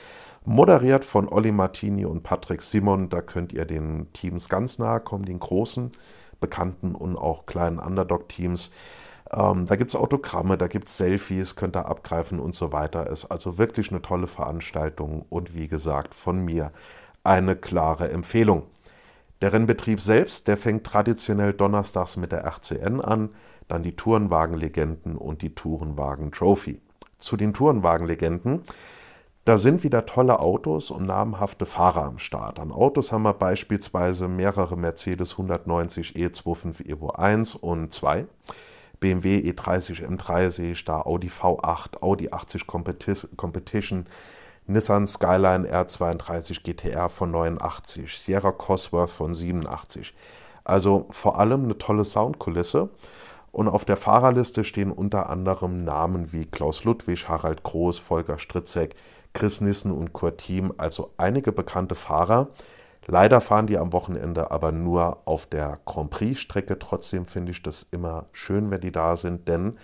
Moderiert 0.46 1.06
von 1.06 1.30
Olli 1.30 1.52
Martini 1.52 2.06
und 2.06 2.24
Patrick 2.24 2.64
Simon. 2.64 3.10
Da 3.10 3.22
könnt 3.22 3.54
ihr 3.54 3.66
den 3.66 4.12
Teams 4.14 4.50
ganz 4.50 4.80
nahe 4.80 5.00
kommen, 5.00 5.26
den 5.26 5.38
großen 5.38 5.92
bekannten 6.40 6.96
und 6.96 7.18
auch 7.18 7.46
kleinen 7.46 7.80
Underdog-Teams. 7.80 8.72
Ähm, 9.32 9.66
da 9.66 9.76
gibt 9.76 9.92
es 9.92 10.00
Autogramme, 10.00 10.58
da 10.58 10.68
gibt 10.68 10.88
es 10.88 10.98
Selfies, 10.98 11.56
könnt 11.56 11.76
ihr 11.76 11.86
abgreifen 11.86 12.40
und 12.40 12.56
so 12.56 12.72
weiter. 12.72 13.08
Ist 13.08 13.26
also 13.26 13.58
wirklich 13.58 13.92
eine 13.92 14.02
tolle 14.02 14.28
Veranstaltung 14.28 15.26
und 15.30 15.54
wie 15.54 15.68
gesagt 15.68 16.14
von 16.14 16.44
mir 16.44 16.72
eine 17.24 17.56
klare 17.56 18.10
Empfehlung. 18.10 18.64
Der 19.42 19.54
Rennbetrieb 19.54 20.00
selbst, 20.00 20.48
der 20.48 20.58
fängt 20.58 20.86
traditionell 20.86 21.54
donnerstags 21.54 22.18
mit 22.18 22.32
der 22.32 22.44
RCN 22.46 23.02
an, 23.02 23.30
dann 23.68 23.84
die 23.84 23.96
Tourenwagenlegenden 23.96 25.18
und 25.18 25.42
die 25.42 25.54
Tourenwagen 25.54 26.32
Trophy. 26.32 26.82
Zu 27.20 27.38
den 27.38 27.54
Tourenwagenlegenden, 27.54 28.62
da 29.48 29.58
sind 29.58 29.84
wieder 29.84 30.06
tolle 30.06 30.42
Autos 30.42 30.92
und 30.92 31.06
namhafte 31.06 31.66
Fahrer 31.66 32.04
am 32.04 32.20
Start. 32.20 32.60
An 32.60 32.74
Autos 32.74 33.14
haben 33.14 33.24
wir 33.24 33.34
beispielsweise 33.34 34.28
mehrere 34.28 34.76
Mercedes 34.76 35.32
190 35.32 36.16
E25 36.18 36.90
Evo 36.90 37.12
1 37.12 37.56
und 37.56 37.94
2 37.94 38.28
BMW 39.00 39.38
E30 39.50 40.06
M3 40.06 40.50
sehe 40.50 40.72
ich 40.72 40.84
da, 40.84 41.02
Audi 41.02 41.30
V8, 41.30 42.02
Audi 42.02 42.30
80 42.32 42.66
Competition, 42.68 44.08
Nissan 44.66 45.08
Skyline 45.08 45.70
R32 45.70 46.64
GTR 46.64 47.08
von 47.08 47.32
89, 47.32 48.20
Sierra 48.20 48.52
Cosworth 48.52 49.12
von 49.12 49.34
87. 49.34 50.14
Also 50.64 51.06
vor 51.12 51.40
allem 51.40 51.66
eine 51.66 51.78
tolle 51.78 52.04
Soundkulisse. 52.04 52.90
Und 53.52 53.70
auf 53.70 53.86
der 53.86 53.98
Fahrerliste 53.98 54.64
stehen 54.64 54.92
unter 54.92 55.30
anderem 55.30 55.84
Namen 55.84 56.34
wie 56.34 56.46
Klaus 56.46 56.84
Ludwig, 56.84 57.30
Harald 57.30 57.64
Groß, 57.64 57.98
Volker 57.98 58.40
Stritzek, 58.40 58.96
Chris 59.38 59.62
Nissen 59.62 59.92
und 59.92 60.14
Kurt 60.14 60.40
Thiem, 60.40 60.74
also 60.78 61.12
einige 61.18 61.52
bekannte 61.52 61.96
Fahrer, 61.96 62.50
Leider 63.10 63.40
fahren 63.40 63.68
die 63.68 63.78
am 63.78 63.94
Wochenende 63.94 64.52
aber 64.52 64.74
nur 64.74 65.22
auf 65.24 65.46
der 65.46 65.80
Grand 65.86 66.10
Prix-Strecke. 66.10 66.78
Trotzdem 66.78 67.26
finde 67.26 67.54
ich 67.54 67.64
das 67.64 67.88
immer 67.92 68.26
schön, 68.34 68.70
wenn 68.70 68.82
die 68.82 68.92
da 68.92 69.16
sind, 69.16 69.48
denn 69.48 69.78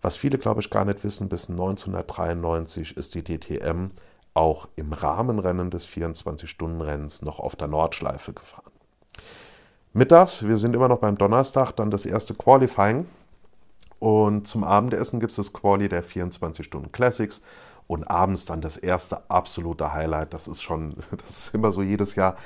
was 0.00 0.16
viele, 0.16 0.38
glaube 0.38 0.60
ich, 0.60 0.70
gar 0.70 0.84
nicht 0.84 1.02
wissen, 1.02 1.28
bis 1.28 1.50
1993 1.50 2.96
ist 2.96 3.14
die 3.14 3.22
DTM 3.22 3.90
auch 4.34 4.68
im 4.76 4.92
Rahmenrennen 4.92 5.70
des 5.70 5.86
24-Stunden-Rennens 5.86 7.22
noch 7.22 7.40
auf 7.40 7.56
der 7.56 7.68
Nordschleife 7.68 8.32
gefahren. 8.32 8.72
Mittags, 9.92 10.42
wir 10.42 10.58
sind 10.58 10.74
immer 10.74 10.88
noch 10.88 10.98
beim 10.98 11.18
Donnerstag, 11.18 11.72
dann 11.72 11.90
das 11.90 12.06
erste 12.06 12.34
Qualifying. 12.34 13.06
Und 13.98 14.48
zum 14.48 14.64
Abendessen 14.64 15.20
gibt 15.20 15.30
es 15.30 15.36
das 15.36 15.52
Quali 15.52 15.88
der 15.88 16.02
24 16.02 16.64
Stunden 16.66 16.90
Classics 16.90 17.40
und 17.92 18.04
abends 18.04 18.46
dann 18.46 18.62
das 18.62 18.78
erste 18.78 19.30
absolute 19.30 19.92
Highlight. 19.92 20.32
Das 20.32 20.48
ist 20.48 20.62
schon, 20.62 20.96
das 21.18 21.30
ist 21.30 21.54
immer 21.54 21.72
so 21.72 21.82
jedes 21.82 22.14
Jahr 22.14 22.36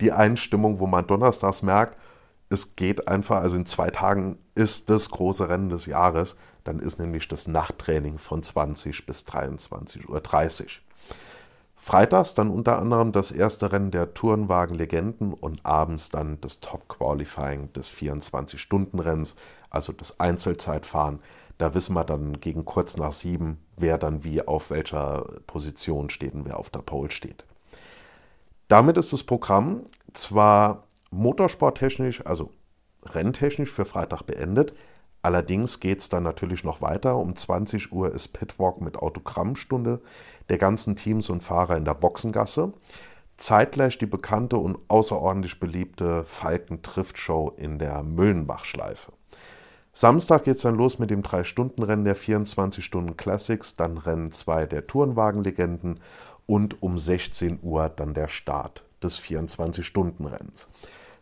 die 0.00 0.12
Einstimmung, 0.12 0.78
wo 0.78 0.86
man 0.86 1.06
donnerstags 1.06 1.62
merkt, 1.62 1.96
es 2.50 2.74
geht 2.74 3.06
einfach, 3.08 3.42
also 3.42 3.56
in 3.56 3.64
zwei 3.64 3.90
Tagen 3.90 4.38
ist 4.54 4.90
das 4.90 5.10
große 5.10 5.48
Rennen 5.48 5.68
des 5.68 5.86
Jahres. 5.86 6.36
Dann 6.64 6.80
ist 6.80 6.98
nämlich 6.98 7.28
das 7.28 7.46
Nachttraining 7.46 8.18
von 8.18 8.42
20 8.42 9.06
bis 9.06 9.24
23.30 9.24 10.62
Uhr. 10.62 10.68
Freitags 11.76 12.34
dann 12.34 12.50
unter 12.50 12.78
anderem 12.78 13.12
das 13.12 13.30
erste 13.30 13.72
Rennen 13.72 13.90
der 13.90 14.12
Tourenwagen 14.12 14.74
Legenden 14.74 15.32
und 15.32 15.64
abends 15.64 16.10
dann 16.10 16.40
das 16.40 16.60
Top 16.60 16.88
Qualifying 16.88 17.72
des 17.72 17.88
24-Stunden-Rennens, 17.90 19.36
also 19.70 19.92
das 19.92 20.20
Einzelzeitfahren 20.20 21.20
da 21.60 21.74
wissen 21.74 21.94
wir 21.94 22.04
dann 22.04 22.40
gegen 22.40 22.64
kurz 22.64 22.96
nach 22.96 23.12
sieben, 23.12 23.58
wer 23.76 23.98
dann 23.98 24.24
wie 24.24 24.40
auf 24.40 24.70
welcher 24.70 25.26
Position 25.46 26.08
steht 26.08 26.34
und 26.34 26.46
wer 26.46 26.58
auf 26.58 26.70
der 26.70 26.80
Pole 26.80 27.10
steht. 27.10 27.44
Damit 28.68 28.96
ist 28.96 29.12
das 29.12 29.24
Programm 29.24 29.82
zwar 30.14 30.84
motorsporttechnisch, 31.10 32.24
also 32.24 32.50
renntechnisch 33.10 33.70
für 33.70 33.84
Freitag 33.84 34.22
beendet, 34.22 34.72
allerdings 35.20 35.80
geht 35.80 36.00
es 36.00 36.08
dann 36.08 36.22
natürlich 36.22 36.64
noch 36.64 36.80
weiter. 36.80 37.16
Um 37.16 37.36
20 37.36 37.92
Uhr 37.92 38.10
ist 38.10 38.28
Pitwalk 38.28 38.80
mit 38.80 38.96
Autogrammstunde 38.96 40.00
der 40.48 40.56
ganzen 40.56 40.96
Teams 40.96 41.28
und 41.28 41.42
Fahrer 41.42 41.76
in 41.76 41.84
der 41.84 41.94
Boxengasse. 41.94 42.72
Zeitgleich 43.36 43.98
die 43.98 44.06
bekannte 44.06 44.56
und 44.56 44.78
außerordentlich 44.88 45.60
beliebte 45.60 46.24
Falken-Trift-Show 46.24 47.54
in 47.56 47.78
der 47.78 48.02
Müllenbachschleife. 48.02 49.12
Samstag 49.92 50.44
geht 50.44 50.56
es 50.56 50.62
dann 50.62 50.76
los 50.76 50.98
mit 50.98 51.10
dem 51.10 51.22
3-Stunden-Rennen 51.22 52.04
der 52.04 52.14
24 52.14 52.84
Stunden 52.84 53.16
Classics, 53.16 53.74
dann 53.74 53.98
Rennen 53.98 54.30
2 54.30 54.66
der 54.66 54.86
Tourenwagenlegenden 54.86 55.98
und 56.46 56.80
um 56.82 56.96
16 56.98 57.58
Uhr 57.62 57.88
dann 57.88 58.14
der 58.14 58.28
Start 58.28 58.84
des 59.02 59.20
24-Stunden-Rennens. 59.20 60.68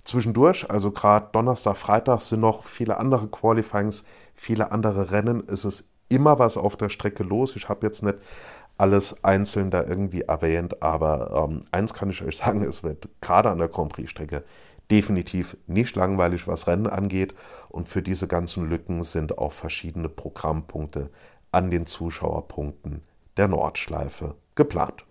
Zwischendurch, 0.04 0.70
also 0.70 0.90
gerade 0.90 1.28
Donnerstag, 1.32 1.76
Freitag, 1.76 2.20
sind 2.20 2.40
noch 2.40 2.64
viele 2.64 2.98
andere 2.98 3.28
Qualifyings, 3.28 4.04
viele 4.34 4.70
andere 4.70 5.12
Rennen. 5.12 5.42
Es 5.48 5.64
ist 5.64 5.88
immer 6.08 6.38
was 6.38 6.56
auf 6.56 6.76
der 6.76 6.88
Strecke 6.88 7.22
los. 7.22 7.56
Ich 7.56 7.68
habe 7.68 7.86
jetzt 7.86 8.02
nicht 8.02 8.16
alles 8.76 9.22
einzeln 9.24 9.70
da 9.70 9.84
irgendwie 9.84 10.22
erwähnt, 10.22 10.82
aber 10.82 11.48
ähm, 11.50 11.64
eins 11.72 11.94
kann 11.94 12.10
ich 12.10 12.22
euch 12.22 12.36
sagen, 12.38 12.62
es 12.64 12.82
wird 12.82 13.08
gerade 13.20 13.50
an 13.50 13.58
der 13.58 13.68
Grand 13.68 13.92
Prix-Strecke 13.92 14.44
definitiv 14.90 15.56
nicht 15.66 15.96
langweilig, 15.96 16.46
was 16.46 16.66
Rennen 16.66 16.86
angeht. 16.86 17.34
Und 17.68 17.88
für 17.88 18.02
diese 18.02 18.26
ganzen 18.26 18.68
Lücken 18.68 19.04
sind 19.04 19.38
auch 19.38 19.52
verschiedene 19.52 20.08
Programmpunkte 20.08 21.10
an 21.52 21.70
den 21.70 21.86
Zuschauerpunkten 21.86 23.02
der 23.36 23.48
Nordschleife 23.48 24.34
geplant. 24.54 25.04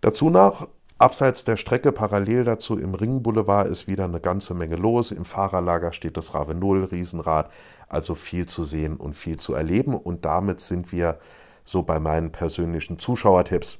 Dazu 0.00 0.30
noch, 0.30 0.68
abseits 0.98 1.44
der 1.44 1.56
Strecke 1.56 1.92
parallel 1.92 2.44
dazu 2.44 2.78
im 2.78 2.94
Ringboulevard 2.94 3.68
ist 3.68 3.86
wieder 3.86 4.04
eine 4.04 4.20
ganze 4.20 4.54
Menge 4.54 4.76
los. 4.76 5.10
Im 5.10 5.24
Fahrerlager 5.24 5.92
steht 5.92 6.16
das 6.16 6.34
Rave 6.34 6.54
0 6.54 6.84
Riesenrad, 6.84 7.50
also 7.88 8.14
viel 8.14 8.46
zu 8.46 8.64
sehen 8.64 8.96
und 8.96 9.14
viel 9.14 9.38
zu 9.38 9.54
erleben. 9.54 9.94
Und 9.94 10.24
damit 10.24 10.60
sind 10.60 10.92
wir 10.92 11.18
so 11.64 11.82
bei 11.82 12.00
meinen 12.00 12.32
persönlichen 12.32 12.98
Zuschauertipps. 12.98 13.78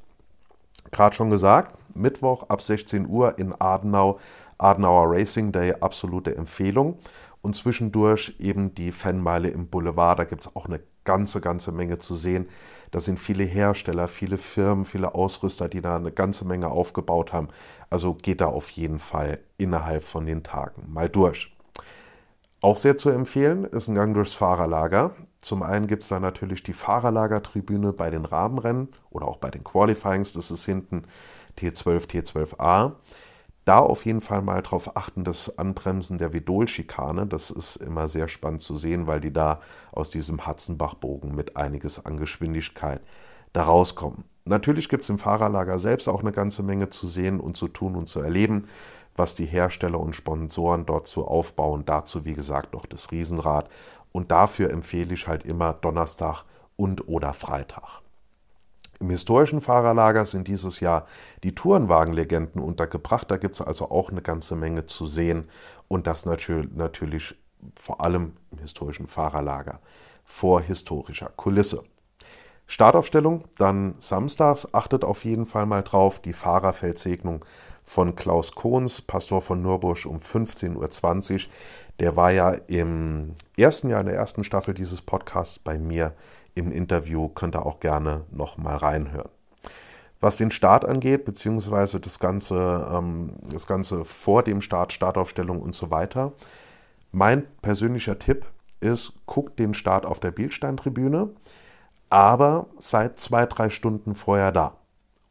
Gerade 0.90 1.16
schon 1.16 1.30
gesagt, 1.30 1.76
Mittwoch 1.94 2.48
ab 2.48 2.62
16 2.62 3.08
Uhr 3.08 3.38
in 3.38 3.54
Adenau 3.58 4.18
Adenauer 4.62 5.10
Racing 5.10 5.52
Day 5.52 5.74
absolute 5.80 6.36
Empfehlung. 6.36 6.98
Und 7.42 7.56
zwischendurch 7.56 8.36
eben 8.38 8.74
die 8.74 8.92
Fanmeile 8.92 9.48
im 9.48 9.68
Boulevard. 9.68 10.18
Da 10.18 10.24
gibt 10.24 10.42
es 10.42 10.56
auch 10.56 10.66
eine 10.66 10.80
ganze, 11.04 11.40
ganze 11.40 11.72
Menge 11.72 11.98
zu 11.98 12.14
sehen. 12.14 12.48
Da 12.92 13.00
sind 13.00 13.18
viele 13.18 13.44
Hersteller, 13.44 14.06
viele 14.06 14.38
Firmen, 14.38 14.84
viele 14.84 15.14
Ausrüster, 15.14 15.68
die 15.68 15.80
da 15.80 15.96
eine 15.96 16.12
ganze 16.12 16.46
Menge 16.46 16.68
aufgebaut 16.68 17.32
haben. 17.32 17.48
Also 17.90 18.14
geht 18.14 18.40
da 18.40 18.46
auf 18.46 18.70
jeden 18.70 19.00
Fall 19.00 19.40
innerhalb 19.58 20.04
von 20.04 20.26
den 20.26 20.44
Tagen 20.44 20.92
mal 20.92 21.08
durch. 21.08 21.52
Auch 22.60 22.76
sehr 22.76 22.96
zu 22.96 23.10
empfehlen 23.10 23.64
ist 23.64 23.88
ein 23.88 23.96
Gang 23.96 24.14
durchs 24.14 24.34
Fahrerlager. 24.34 25.16
Zum 25.40 25.64
einen 25.64 25.88
gibt 25.88 26.04
es 26.04 26.08
da 26.08 26.20
natürlich 26.20 26.62
die 26.62 26.72
Fahrerlagertribüne 26.72 27.92
bei 27.92 28.08
den 28.08 28.24
Rahmenrennen 28.24 28.88
oder 29.10 29.26
auch 29.26 29.38
bei 29.38 29.50
den 29.50 29.64
Qualifyings. 29.64 30.32
Das 30.32 30.52
ist 30.52 30.64
hinten 30.64 31.02
T12, 31.58 32.06
T12a 32.06 32.92
da 33.64 33.78
auf 33.78 34.04
jeden 34.06 34.20
Fall 34.20 34.42
mal 34.42 34.60
darauf 34.62 34.96
achten, 34.96 35.24
das 35.24 35.58
Anbremsen 35.58 36.18
der 36.18 36.32
Vidol-Schikane. 36.32 37.26
Das 37.26 37.50
ist 37.50 37.76
immer 37.76 38.08
sehr 38.08 38.28
spannend 38.28 38.62
zu 38.62 38.76
sehen, 38.76 39.06
weil 39.06 39.20
die 39.20 39.32
da 39.32 39.60
aus 39.92 40.10
diesem 40.10 40.46
Hatzenbach-Bogen 40.46 41.34
mit 41.34 41.56
einiges 41.56 42.04
an 42.04 42.16
Geschwindigkeit 42.16 43.00
da 43.52 43.64
rauskommen. 43.64 44.24
Natürlich 44.44 44.88
gibt 44.88 45.04
es 45.04 45.10
im 45.10 45.18
Fahrerlager 45.18 45.78
selbst 45.78 46.08
auch 46.08 46.20
eine 46.20 46.32
ganze 46.32 46.62
Menge 46.62 46.90
zu 46.90 47.06
sehen 47.06 47.38
und 47.38 47.56
zu 47.56 47.68
tun 47.68 47.94
und 47.94 48.08
zu 48.08 48.20
erleben, 48.20 48.66
was 49.14 49.34
die 49.34 49.46
Hersteller 49.46 50.00
und 50.00 50.16
Sponsoren 50.16 50.86
dort 50.86 51.06
so 51.06 51.26
aufbauen. 51.28 51.84
Dazu, 51.84 52.24
wie 52.24 52.34
gesagt, 52.34 52.72
noch 52.72 52.86
das 52.86 53.12
Riesenrad. 53.12 53.68
Und 54.10 54.30
dafür 54.32 54.70
empfehle 54.70 55.14
ich 55.14 55.28
halt 55.28 55.44
immer 55.44 55.72
Donnerstag 55.74 56.44
und 56.76 57.06
oder 57.08 57.32
Freitag. 57.32 58.01
Im 59.02 59.10
historischen 59.10 59.60
Fahrerlager 59.60 60.26
sind 60.26 60.46
dieses 60.46 60.78
Jahr 60.78 61.06
die 61.42 61.56
Tourenwagenlegenden 61.56 62.62
untergebracht. 62.62 63.28
Da 63.32 63.36
gibt 63.36 63.56
es 63.56 63.60
also 63.60 63.90
auch 63.90 64.10
eine 64.10 64.22
ganze 64.22 64.54
Menge 64.54 64.86
zu 64.86 65.08
sehen 65.08 65.48
und 65.88 66.06
das 66.06 66.24
natürlich 66.24 67.34
vor 67.74 68.00
allem 68.00 68.34
im 68.52 68.58
historischen 68.58 69.08
Fahrerlager 69.08 69.80
vor 70.22 70.60
historischer 70.60 71.32
Kulisse. 71.34 71.82
Startaufstellung 72.68 73.42
dann 73.58 73.96
samstags, 73.98 74.72
achtet 74.72 75.02
auf 75.02 75.24
jeden 75.24 75.46
Fall 75.46 75.66
mal 75.66 75.82
drauf, 75.82 76.20
die 76.20 76.32
Fahrerfeldsegnung 76.32 77.44
von 77.84 78.14
Klaus 78.14 78.54
Kohns, 78.54 79.02
Pastor 79.02 79.42
von 79.42 79.62
Nürbusch 79.62 80.06
um 80.06 80.18
15.20 80.18 81.34
Uhr. 81.34 81.40
Der 81.98 82.14
war 82.14 82.30
ja 82.30 82.52
im 82.52 83.34
ersten 83.56 83.88
Jahr, 83.88 84.00
in 84.00 84.06
der 84.06 84.14
ersten 84.14 84.44
Staffel 84.44 84.74
dieses 84.74 85.02
Podcasts 85.02 85.58
bei 85.58 85.76
mir 85.80 86.14
im 86.54 86.70
Interview, 86.72 87.28
könnt 87.28 87.56
ihr 87.56 87.64
auch 87.64 87.80
gerne 87.80 88.24
noch 88.30 88.58
mal 88.58 88.76
reinhören. 88.76 89.30
Was 90.20 90.36
den 90.36 90.52
Start 90.52 90.84
angeht, 90.84 91.24
beziehungsweise 91.24 91.98
das 91.98 92.20
Ganze, 92.20 92.88
ähm, 92.92 93.32
das 93.50 93.66
Ganze 93.66 94.04
vor 94.04 94.42
dem 94.42 94.60
Start, 94.60 94.92
Startaufstellung 94.92 95.60
und 95.60 95.74
so 95.74 95.90
weiter, 95.90 96.32
mein 97.10 97.44
persönlicher 97.60 98.18
Tipp 98.18 98.46
ist, 98.80 99.14
guckt 99.26 99.58
den 99.58 99.74
Start 99.74 100.06
auf 100.06 100.20
der 100.20 100.30
Bildsteintribüne, 100.30 101.30
aber 102.08 102.66
seid 102.78 103.18
zwei, 103.18 103.46
drei 103.46 103.68
Stunden 103.70 104.14
vorher 104.14 104.52
da. 104.52 104.76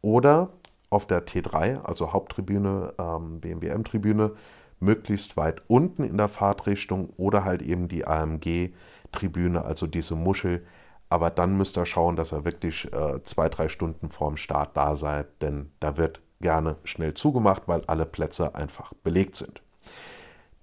Oder 0.02 0.50
auf 0.90 1.08
der 1.08 1.26
T3, 1.26 1.82
also 1.84 2.12
Haupttribüne, 2.12 2.94
ähm, 3.00 3.40
BMWM-Tribüne, 3.40 4.34
möglichst 4.82 5.38
weit 5.38 5.62
unten 5.68 6.04
in 6.04 6.18
der 6.18 6.28
Fahrtrichtung 6.28 7.12
oder 7.18 7.46
halt 7.46 7.62
eben 7.62 7.88
die 7.88 8.06
AMG-Tribüne, 8.06 9.64
also 9.64 9.88
diese 9.88 10.16
Muschel. 10.16 10.66
Aber 11.12 11.30
dann 11.30 11.58
müsst 11.58 11.78
ihr 11.78 11.86
schauen, 11.86 12.16
dass 12.16 12.32
ihr 12.32 12.46
wirklich 12.46 12.92
äh, 12.94 13.22
zwei, 13.24 13.50
drei 13.50 13.68
Stunden 13.68 14.08
vorm 14.08 14.38
Start 14.38 14.78
da 14.78 14.96
seid, 14.96 15.42
denn 15.42 15.70
da 15.82 15.98
wird 15.98 16.22
gerne 16.40 16.78
schnell 16.86 17.14
zugemacht, 17.14 17.64
weil 17.66 17.84
alle 17.86 18.06
Plätze 18.06 18.56
einfach 18.56 18.94
belegt 19.04 19.36
sind. 19.36 19.62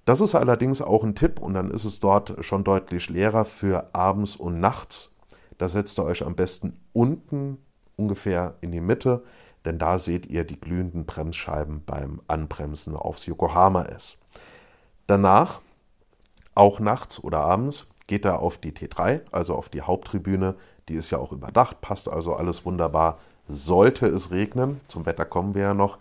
Das 0.06 0.22
ist 0.22 0.34
allerdings 0.34 0.80
auch 0.80 1.04
ein 1.04 1.14
Tipp 1.14 1.38
und 1.38 1.52
dann 1.52 1.70
ist 1.70 1.84
es 1.84 2.00
dort 2.00 2.42
schon 2.42 2.64
deutlich 2.64 3.10
leerer 3.10 3.44
für 3.44 3.94
abends 3.94 4.36
und 4.36 4.58
nachts. 4.58 5.10
Da 5.58 5.68
setzt 5.68 5.98
ihr 5.98 6.04
euch 6.04 6.24
am 6.24 6.34
besten 6.34 6.80
unten 6.94 7.58
ungefähr 7.96 8.54
in 8.62 8.72
die 8.72 8.80
Mitte, 8.80 9.22
denn 9.66 9.78
da 9.78 9.98
seht 9.98 10.24
ihr 10.24 10.44
die 10.44 10.58
glühenden 10.58 11.04
Bremsscheiben 11.04 11.84
beim 11.84 12.22
Anbremsen 12.26 12.96
aufs 12.96 13.26
Yokohama 13.26 13.82
S. 13.82 14.16
Danach, 15.06 15.60
auch 16.54 16.80
nachts 16.80 17.22
oder 17.22 17.40
abends, 17.40 17.86
geht 18.08 18.24
er 18.24 18.40
auf 18.40 18.58
die 18.58 18.72
T3, 18.72 19.22
also 19.30 19.54
auf 19.54 19.68
die 19.68 19.82
Haupttribüne. 19.82 20.56
Die 20.88 20.94
ist 20.94 21.10
ja 21.10 21.18
auch 21.18 21.30
überdacht, 21.30 21.80
passt 21.80 22.08
also 22.08 22.34
alles 22.34 22.64
wunderbar. 22.64 23.18
Sollte 23.46 24.06
es 24.06 24.32
regnen, 24.32 24.80
zum 24.88 25.06
Wetter 25.06 25.24
kommen 25.24 25.54
wir 25.54 25.62
ja 25.62 25.74
noch, 25.74 25.98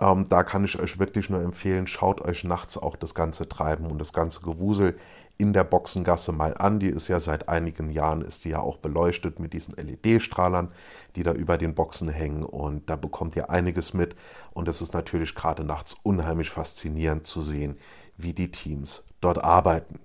ähm, 0.00 0.26
da 0.28 0.42
kann 0.42 0.64
ich 0.64 0.78
euch 0.78 0.98
wirklich 0.98 1.28
nur 1.28 1.42
empfehlen, 1.42 1.86
schaut 1.86 2.22
euch 2.22 2.44
nachts 2.44 2.78
auch 2.78 2.96
das 2.96 3.14
ganze 3.14 3.48
Treiben 3.48 3.86
und 3.86 3.98
das 3.98 4.12
ganze 4.12 4.40
Gewusel 4.40 4.96
in 5.38 5.52
der 5.52 5.64
Boxengasse 5.64 6.32
mal 6.32 6.56
an. 6.56 6.80
Die 6.80 6.88
ist 6.88 7.08
ja 7.08 7.20
seit 7.20 7.48
einigen 7.48 7.90
Jahren, 7.90 8.22
ist 8.22 8.44
die 8.44 8.50
ja 8.50 8.60
auch 8.60 8.78
beleuchtet 8.78 9.38
mit 9.38 9.52
diesen 9.52 9.74
LED-Strahlern, 9.74 10.70
die 11.16 11.22
da 11.22 11.32
über 11.32 11.58
den 11.58 11.74
Boxen 11.74 12.08
hängen 12.08 12.44
und 12.44 12.88
da 12.88 12.96
bekommt 12.96 13.36
ihr 13.36 13.50
einiges 13.50 13.92
mit 13.92 14.16
und 14.52 14.68
es 14.68 14.80
ist 14.80 14.94
natürlich 14.94 15.34
gerade 15.34 15.64
nachts 15.64 15.96
unheimlich 16.02 16.50
faszinierend 16.50 17.26
zu 17.26 17.42
sehen, 17.42 17.76
wie 18.16 18.32
die 18.32 18.50
Teams 18.50 19.04
dort 19.20 19.42
arbeiten. 19.42 20.00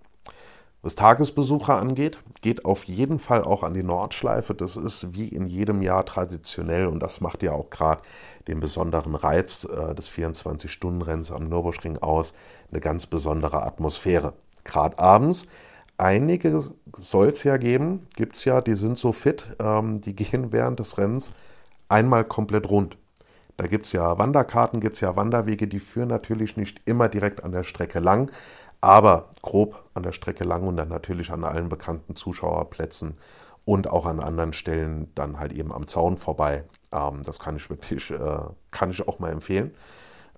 Was 0.83 0.95
Tagesbesucher 0.95 1.75
angeht, 1.75 2.19
geht 2.41 2.63
auf 2.63 2.83
jeden 2.83 3.19
Fall 3.19 3.43
auch 3.43 3.63
an 3.63 3.73
die 3.73 3.83
Nordschleife. 3.83 4.53
Das 4.53 4.77
ist 4.77 5.13
wie 5.13 5.27
in 5.27 5.47
jedem 5.47 5.81
Jahr 5.81 6.05
traditionell 6.05 6.87
und 6.87 7.01
das 7.01 7.19
macht 7.19 7.41
ja 7.43 7.53
auch 7.53 7.69
gerade 7.69 8.01
den 8.47 8.59
besonderen 8.59 9.15
Reiz 9.15 9.65
äh, 9.65 9.95
des 9.95 10.09
24-Stunden-Rennens 10.09 11.31
am 11.31 11.49
Nürburgring 11.49 11.97
aus. 11.97 12.33
Eine 12.71 12.79
ganz 12.79 13.07
besondere 13.07 13.63
Atmosphäre. 13.63 14.33
Gerade 14.63 14.99
abends. 14.99 15.47
Einige 15.97 16.69
soll 16.95 17.29
es 17.29 17.43
ja 17.43 17.57
geben, 17.57 18.05
gibt 18.15 18.35
es 18.35 18.45
ja, 18.45 18.61
die 18.61 18.75
sind 18.75 18.99
so 18.99 19.11
fit, 19.11 19.49
ähm, 19.59 19.99
die 19.99 20.15
gehen 20.15 20.51
während 20.51 20.79
des 20.79 20.97
Rennens 20.99 21.31
einmal 21.89 22.23
komplett 22.23 22.69
rund. 22.69 22.97
Da 23.57 23.65
gibt 23.65 23.87
es 23.87 23.91
ja 23.91 24.19
Wanderkarten, 24.19 24.79
gibt 24.79 24.95
es 24.95 25.01
ja 25.01 25.15
Wanderwege, 25.15 25.67
die 25.67 25.79
führen 25.79 26.09
natürlich 26.09 26.57
nicht 26.57 26.79
immer 26.85 27.09
direkt 27.09 27.43
an 27.43 27.51
der 27.51 27.63
Strecke 27.63 27.99
lang, 27.99 28.31
aber 28.81 29.29
grob 29.41 29.83
an 29.93 30.03
der 30.03 30.11
Strecke 30.11 30.43
lang 30.43 30.67
und 30.67 30.77
dann 30.77 30.89
natürlich 30.89 31.31
an 31.31 31.43
allen 31.43 31.69
bekannten 31.69 32.15
Zuschauerplätzen 32.15 33.17
und 33.65 33.89
auch 33.89 34.05
an 34.05 34.19
anderen 34.19 34.53
Stellen 34.53 35.11
dann 35.15 35.39
halt 35.39 35.51
eben 35.51 35.73
am 35.73 35.87
Zaun 35.87 36.17
vorbei. 36.17 36.63
Ähm, 36.93 37.23
das 37.23 37.39
kann 37.39 37.57
ich 37.57 37.69
wirklich, 37.69 38.11
äh, 38.11 38.39
kann 38.71 38.91
ich 38.91 39.07
auch 39.07 39.19
mal 39.19 39.31
empfehlen. 39.31 39.73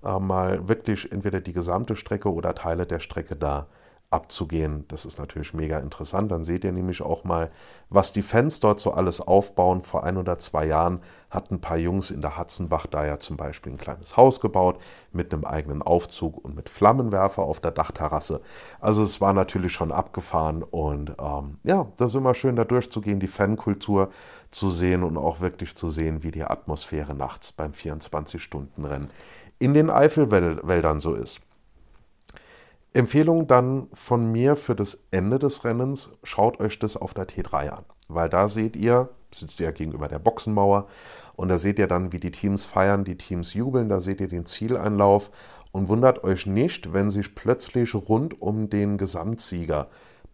Äh, 0.04 0.20
mal 0.20 0.68
wirklich 0.68 1.12
entweder 1.12 1.42
die 1.42 1.54
gesamte 1.54 1.96
Strecke 1.96 2.34
oder 2.34 2.56
Teile 2.56 2.86
der 2.88 3.00
Strecke 3.00 3.36
da 3.36 3.68
abzugehen. 4.12 4.86
Das 4.88 5.06
ist 5.06 5.20
natürlich 5.20 5.54
mega 5.54 5.78
interessant. 5.78 6.32
Dann 6.32 6.44
seht 6.44 6.64
ihr 6.64 6.72
nämlich 6.72 7.02
auch 7.02 7.24
mal, 7.24 7.52
was 7.90 8.12
die 8.12 8.24
Fans 8.24 8.60
dort 8.60 8.80
so 8.80 8.92
alles 8.92 9.22
aufbauen. 9.22 9.84
Vor 9.84 10.04
ein 10.04 10.18
oder 10.18 10.40
zwei 10.40 10.66
Jahren 10.66 11.02
hatten 11.30 11.56
ein 11.56 11.62
paar 11.62 11.78
Jungs 11.78 12.10
in 12.10 12.22
der 12.22 12.36
Hatzenbach 12.36 12.88
da 12.88 13.06
ja 13.06 13.20
zum 13.20 13.38
Beispiel 13.38 13.72
ein 13.72 13.78
kleines 13.78 14.18
Haus 14.18 14.40
gebaut 14.40 14.82
mit 15.12 15.32
einem 15.32 15.46
eigenen 15.46 15.84
Aufzug 15.84 16.44
und 16.44 16.56
mit 16.56 16.70
Flammenwerfer 16.70 17.44
auf 17.44 17.60
der 17.60 17.70
Dachterrasse. 17.70 18.42
Also 18.80 19.04
es 19.04 19.22
war 19.22 19.34
natürlich 19.34 19.74
schon 19.74 19.92
abgefahren 19.92 20.64
und 20.64 21.16
ähm, 21.20 21.60
ja, 21.64 21.88
das 21.98 22.10
ist 22.10 22.16
immer 22.16 22.34
schön 22.34 22.56
da 22.56 22.66
durchzugehen, 22.66 23.20
die 23.20 23.28
Fankultur 23.28 24.10
zu 24.50 24.72
sehen 24.72 25.04
und 25.04 25.18
auch 25.18 25.40
wirklich 25.40 25.76
zu 25.76 25.92
sehen, 25.92 26.24
wie 26.24 26.32
die 26.32 26.44
Atmosphäre 26.44 27.14
nachts 27.14 27.52
beim 27.52 27.74
24-Stunden-Rennen 27.74 29.12
in 29.60 29.74
den 29.76 29.92
Eifelwäldern 29.92 31.00
so 31.00 31.14
ist. 31.14 31.42
Empfehlung 32.94 33.48
dann 33.48 33.88
von 33.94 34.32
mir 34.32 34.56
für 34.56 34.76
das 34.76 35.06
Ende 35.12 35.38
des 35.38 35.64
Rennens, 35.64 36.10
schaut 36.24 36.60
euch 36.60 36.80
das 36.80 36.98
auf 36.98 37.14
der 37.14 37.28
T3 37.28 37.70
an, 37.70 37.86
weil 38.08 38.30
da 38.30 38.50
seht 38.50 38.76
ihr, 38.76 39.10
sitzt 39.32 39.60
ihr 39.60 39.72
gegenüber 39.72 40.08
der 40.08 40.20
Boxenmauer 40.20 40.88
und 41.36 41.50
da 41.50 41.60
seht 41.60 41.78
ihr 41.78 41.88
dann, 41.88 42.12
wie 42.12 42.20
die 42.20 42.32
Teams 42.32 42.66
feiern, 42.66 43.06
die 43.06 43.18
Teams 43.18 43.54
jubeln, 43.54 43.90
da 43.90 44.00
seht 44.00 44.22
ihr 44.22 44.28
den 44.28 44.46
Zieleinlauf 44.46 45.30
und 45.72 45.88
wundert 45.88 46.24
euch 46.24 46.48
nicht, 46.48 46.94
wenn 46.94 47.12
sich 47.12 47.36
plötzlich 47.36 47.94
rund 47.94 48.42
um 48.42 48.70
den 48.70 48.98
Gesamtsieger 48.98 49.88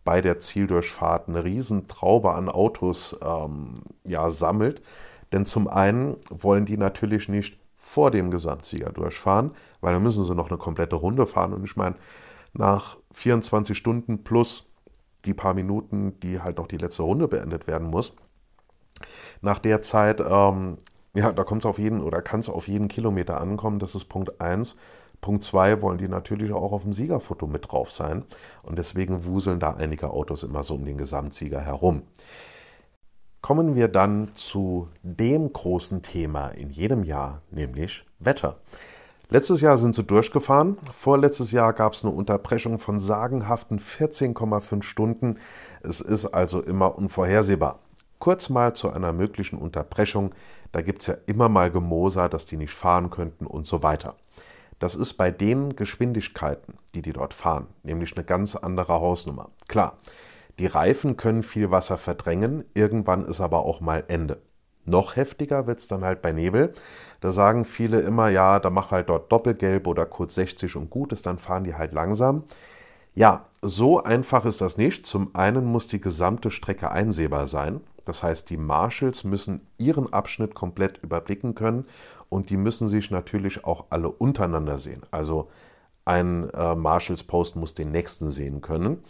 bei 0.05 0.21
der 0.21 0.39
Zieldurchfahrt 0.39 1.27
eine 1.27 1.43
Riesentraube 1.43 2.31
an 2.31 2.47
Autos 2.47 3.17
ähm, 3.21 3.81
ja, 4.05 4.29
sammelt. 4.29 4.81
Denn 5.33 5.45
zum 5.45 5.67
einen 5.67 6.17
wollen 6.29 6.65
die 6.65 6.77
natürlich 6.77 7.27
nicht 7.27 7.57
vor 7.75 8.11
dem 8.11 8.31
Gesamtsieger 8.31 8.91
durchfahren, 8.91 9.51
weil 9.81 9.93
dann 9.93 10.03
müssen 10.03 10.23
sie 10.23 10.35
noch 10.35 10.49
eine 10.49 10.57
komplette 10.57 10.95
Runde 10.95 11.27
fahren. 11.27 11.53
Und 11.53 11.65
ich 11.65 11.75
meine, 11.75 11.95
nach 12.57 12.97
24 13.11 13.77
Stunden 13.77 14.23
plus 14.23 14.67
die 15.25 15.33
paar 15.33 15.53
Minuten, 15.53 16.19
die 16.19 16.41
halt 16.41 16.57
noch 16.57 16.67
die 16.67 16.77
letzte 16.77 17.03
Runde 17.03 17.27
beendet 17.27 17.67
werden 17.67 17.87
muss. 17.87 18.13
Nach 19.41 19.59
der 19.59 19.81
Zeit, 19.81 20.21
ähm, 20.21 20.77
ja, 21.13 21.31
da 21.31 21.43
kommt 21.43 21.63
es 21.63 21.65
auf 21.65 21.79
jeden 21.79 22.01
oder 22.01 22.21
kann 22.21 22.39
es 22.39 22.49
auf 22.49 22.67
jeden 22.67 22.87
Kilometer 22.87 23.39
ankommen. 23.39 23.79
Das 23.79 23.95
ist 23.95 24.05
Punkt 24.05 24.39
1. 24.41 24.75
Punkt 25.21 25.43
2 25.43 25.81
wollen 25.81 25.97
die 25.97 26.07
natürlich 26.07 26.51
auch 26.51 26.71
auf 26.71 26.83
dem 26.83 26.93
Siegerfoto 26.93 27.47
mit 27.47 27.71
drauf 27.71 27.91
sein. 27.91 28.25
Und 28.63 28.77
deswegen 28.77 29.25
wuseln 29.25 29.59
da 29.59 29.71
einige 29.73 30.11
Autos 30.11 30.43
immer 30.43 30.63
so 30.63 30.75
um 30.75 30.85
den 30.85 30.97
Gesamtsieger 30.97 31.61
herum. 31.61 32.03
Kommen 33.41 33.75
wir 33.75 33.87
dann 33.87 34.31
zu 34.33 34.89
dem 35.03 35.51
großen 35.53 36.01
Thema 36.01 36.49
in 36.49 36.69
jedem 36.69 37.03
Jahr, 37.03 37.41
nämlich 37.51 38.03
Wetter. 38.19 38.59
Letztes 39.29 39.61
Jahr 39.61 39.77
sind 39.77 39.95
sie 39.95 40.03
durchgefahren. 40.03 40.77
Vorletztes 40.91 41.51
Jahr 41.51 41.73
gab 41.73 41.93
es 41.93 42.03
eine 42.03 42.13
Unterbrechung 42.13 42.77
von 42.79 42.99
sagenhaften 42.99 43.79
14,5 43.79 44.83
Stunden. 44.83 45.39
Es 45.81 45.99
ist 45.99 46.27
also 46.27 46.61
immer 46.61 46.97
unvorhersehbar. 46.97 47.79
Kurz 48.19 48.49
mal 48.49 48.75
zu 48.75 48.91
einer 48.91 49.13
möglichen 49.13 49.57
Unterbrechung. 49.57 50.35
Da 50.71 50.81
gibt 50.81 51.01
es 51.01 51.07
ja 51.07 51.15
immer 51.25 51.49
mal 51.49 51.71
Gemoser, 51.71 52.29
dass 52.29 52.45
die 52.45 52.57
nicht 52.57 52.73
fahren 52.73 53.09
könnten 53.09 53.47
und 53.47 53.65
so 53.65 53.81
weiter. 53.81 54.15
Das 54.79 54.93
ist 54.95 55.13
bei 55.13 55.31
den 55.31 55.75
Geschwindigkeiten, 55.75 56.75
die 56.93 57.01
die 57.01 57.13
dort 57.13 57.33
fahren, 57.33 57.67
nämlich 57.83 58.15
eine 58.15 58.25
ganz 58.25 58.55
andere 58.55 58.93
Hausnummer. 58.93 59.49
Klar, 59.67 59.97
die 60.59 60.67
Reifen 60.67 61.17
können 61.17 61.43
viel 61.43 61.71
Wasser 61.71 61.97
verdrängen, 61.97 62.65
irgendwann 62.73 63.25
ist 63.25 63.41
aber 63.41 63.65
auch 63.65 63.81
mal 63.81 64.03
Ende. 64.07 64.41
Noch 64.85 65.15
heftiger 65.15 65.67
wird 65.67 65.79
es 65.79 65.87
dann 65.87 66.03
halt 66.03 66.21
bei 66.21 66.31
Nebel. 66.31 66.73
Da 67.19 67.31
sagen 67.31 67.65
viele 67.65 68.01
immer, 68.01 68.29
ja, 68.29 68.59
da 68.59 68.69
mach 68.69 68.91
halt 68.91 69.09
dort 69.09 69.31
Doppelgelb 69.31 69.87
oder 69.87 70.05
kurz 70.05 70.35
60 70.35 70.75
und 70.75 70.89
gut 70.89 71.11
ist, 71.11 71.25
dann 71.25 71.39
fahren 71.39 71.63
die 71.63 71.75
halt 71.75 71.93
langsam. 71.93 72.43
Ja, 73.15 73.45
so 73.61 74.03
einfach 74.03 74.45
ist 74.45 74.61
das 74.61 74.77
nicht. 74.77 75.05
Zum 75.05 75.33
einen 75.35 75.65
muss 75.65 75.87
die 75.87 76.01
gesamte 76.01 76.51
Strecke 76.51 76.91
einsehbar 76.91 77.47
sein. 77.47 77.81
Das 78.03 78.21
heißt, 78.21 78.49
die 78.49 78.57
Marshals 78.57 79.23
müssen 79.23 79.65
ihren 79.77 80.13
Abschnitt 80.13 80.53
komplett 80.53 80.99
überblicken 80.99 81.55
können 81.55 81.85
und 82.29 82.49
die 82.49 82.57
müssen 82.57 82.87
sich 82.87 83.09
natürlich 83.09 83.65
auch 83.65 83.85
alle 83.89 84.09
untereinander 84.09 84.77
sehen. 84.77 85.01
Also 85.11 85.49
ein 86.05 86.49
äh, 86.51 86.75
Marshals 86.75 87.23
Post 87.23 87.55
muss 87.55 87.73
den 87.73 87.91
nächsten 87.91 88.31
sehen 88.31 88.61
können. 88.61 89.03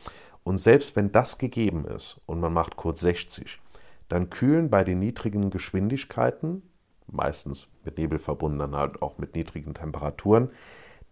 Und 0.43 0.59
selbst 0.59 0.95
wenn 0.95 1.11
das 1.11 1.37
gegeben 1.37 1.85
ist 1.85 2.21
und 2.25 2.39
man 2.39 2.53
macht 2.53 2.77
kurz 2.77 3.01
60, 3.01 3.59
dann 4.07 4.29
kühlen 4.29 4.69
bei 4.69 4.83
den 4.83 4.99
niedrigen 4.99 5.49
Geschwindigkeiten, 5.49 6.61
meistens 7.07 7.67
mit 7.83 7.97
Nebel 7.97 8.19
verbunden, 8.19 8.59
dann 8.59 8.75
halt 8.75 9.01
auch 9.01 9.17
mit 9.17 9.35
niedrigen 9.35 9.73
Temperaturen, 9.73 10.49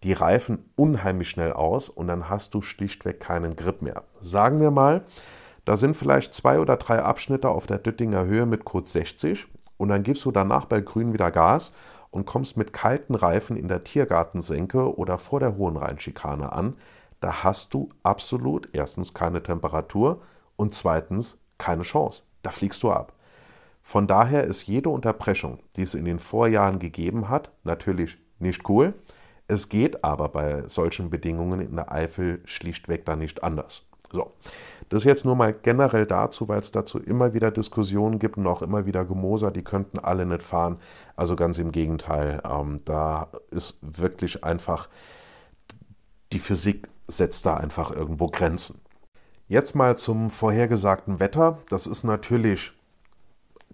die 0.02 0.12
Reifen 0.12 0.70
unheimlich 0.76 1.30
schnell 1.30 1.52
aus 1.52 1.88
und 1.88 2.08
dann 2.08 2.28
hast 2.28 2.54
du 2.54 2.62
schlichtweg 2.62 3.20
keinen 3.20 3.56
Grip 3.56 3.80
mehr. 3.80 4.04
Sagen 4.20 4.60
wir 4.60 4.70
mal, 4.70 5.04
da 5.64 5.76
sind 5.76 5.96
vielleicht 5.96 6.34
zwei 6.34 6.60
oder 6.60 6.76
drei 6.76 7.00
Abschnitte 7.00 7.48
auf 7.48 7.66
der 7.66 7.78
Düttinger 7.78 8.26
Höhe 8.26 8.44
mit 8.44 8.64
kurz 8.64 8.92
60 8.92 9.46
und 9.78 9.88
dann 9.88 10.02
gibst 10.02 10.24
du 10.24 10.30
danach 10.30 10.66
bei 10.66 10.80
Grün 10.80 11.14
wieder 11.14 11.30
Gas 11.30 11.72
und 12.10 12.26
kommst 12.26 12.56
mit 12.56 12.72
kalten 12.72 13.14
Reifen 13.14 13.56
in 13.56 13.66
der 13.66 13.82
Tiergartensenke 13.82 14.96
oder 14.96 15.18
vor 15.18 15.40
der 15.40 15.56
Hohenrheinschikane 15.56 16.52
an. 16.52 16.76
Da 17.20 17.42
hast 17.42 17.72
du 17.72 17.88
absolut 18.02 18.68
erstens 18.72 19.14
keine 19.14 19.42
Temperatur 19.42 20.20
und 20.56 20.74
zweitens 20.74 21.40
keine 21.56 21.82
Chance 21.82 22.24
da 22.44 22.50
fliegst 22.50 22.82
du 22.82 22.90
ab. 22.90 23.12
Von 23.82 24.06
daher 24.06 24.44
ist 24.44 24.66
jede 24.66 24.88
Unterbrechung, 24.88 25.58
die 25.76 25.82
es 25.82 25.94
in 25.94 26.04
den 26.04 26.18
Vorjahren 26.18 26.78
gegeben 26.78 27.28
hat, 27.28 27.50
natürlich 27.64 28.16
nicht 28.38 28.68
cool. 28.68 28.94
Es 29.46 29.68
geht 29.68 30.02
aber 30.04 30.28
bei 30.30 30.66
solchen 30.68 31.10
Bedingungen 31.10 31.60
in 31.60 31.76
der 31.76 31.92
Eifel 31.92 32.40
schlichtweg 32.46 33.04
dann 33.04 33.18
nicht 33.18 33.44
anders. 33.44 33.82
So, 34.10 34.32
das 34.88 35.04
jetzt 35.04 35.24
nur 35.24 35.36
mal 35.36 35.52
generell 35.52 36.06
dazu, 36.06 36.48
weil 36.48 36.60
es 36.60 36.70
dazu 36.70 36.98
immer 36.98 37.34
wieder 37.34 37.50
Diskussionen 37.50 38.18
gibt 38.18 38.36
und 38.36 38.46
auch 38.46 38.62
immer 38.62 38.86
wieder 38.86 39.04
Gemoser, 39.04 39.50
die 39.50 39.64
könnten 39.64 39.98
alle 39.98 40.24
nicht 40.24 40.42
fahren. 40.42 40.78
Also 41.16 41.36
ganz 41.36 41.58
im 41.58 41.72
Gegenteil, 41.72 42.40
ähm, 42.48 42.80
da 42.84 43.28
ist 43.50 43.78
wirklich 43.82 44.44
einfach 44.44 44.88
die 46.32 46.38
Physik 46.38 46.88
setzt 47.06 47.46
da 47.46 47.56
einfach 47.56 47.90
irgendwo 47.90 48.28
Grenzen. 48.28 48.80
Jetzt 49.54 49.76
mal 49.76 49.96
zum 49.96 50.32
vorhergesagten 50.32 51.20
Wetter. 51.20 51.58
Das 51.68 51.86
ist 51.86 52.02
natürlich 52.02 52.72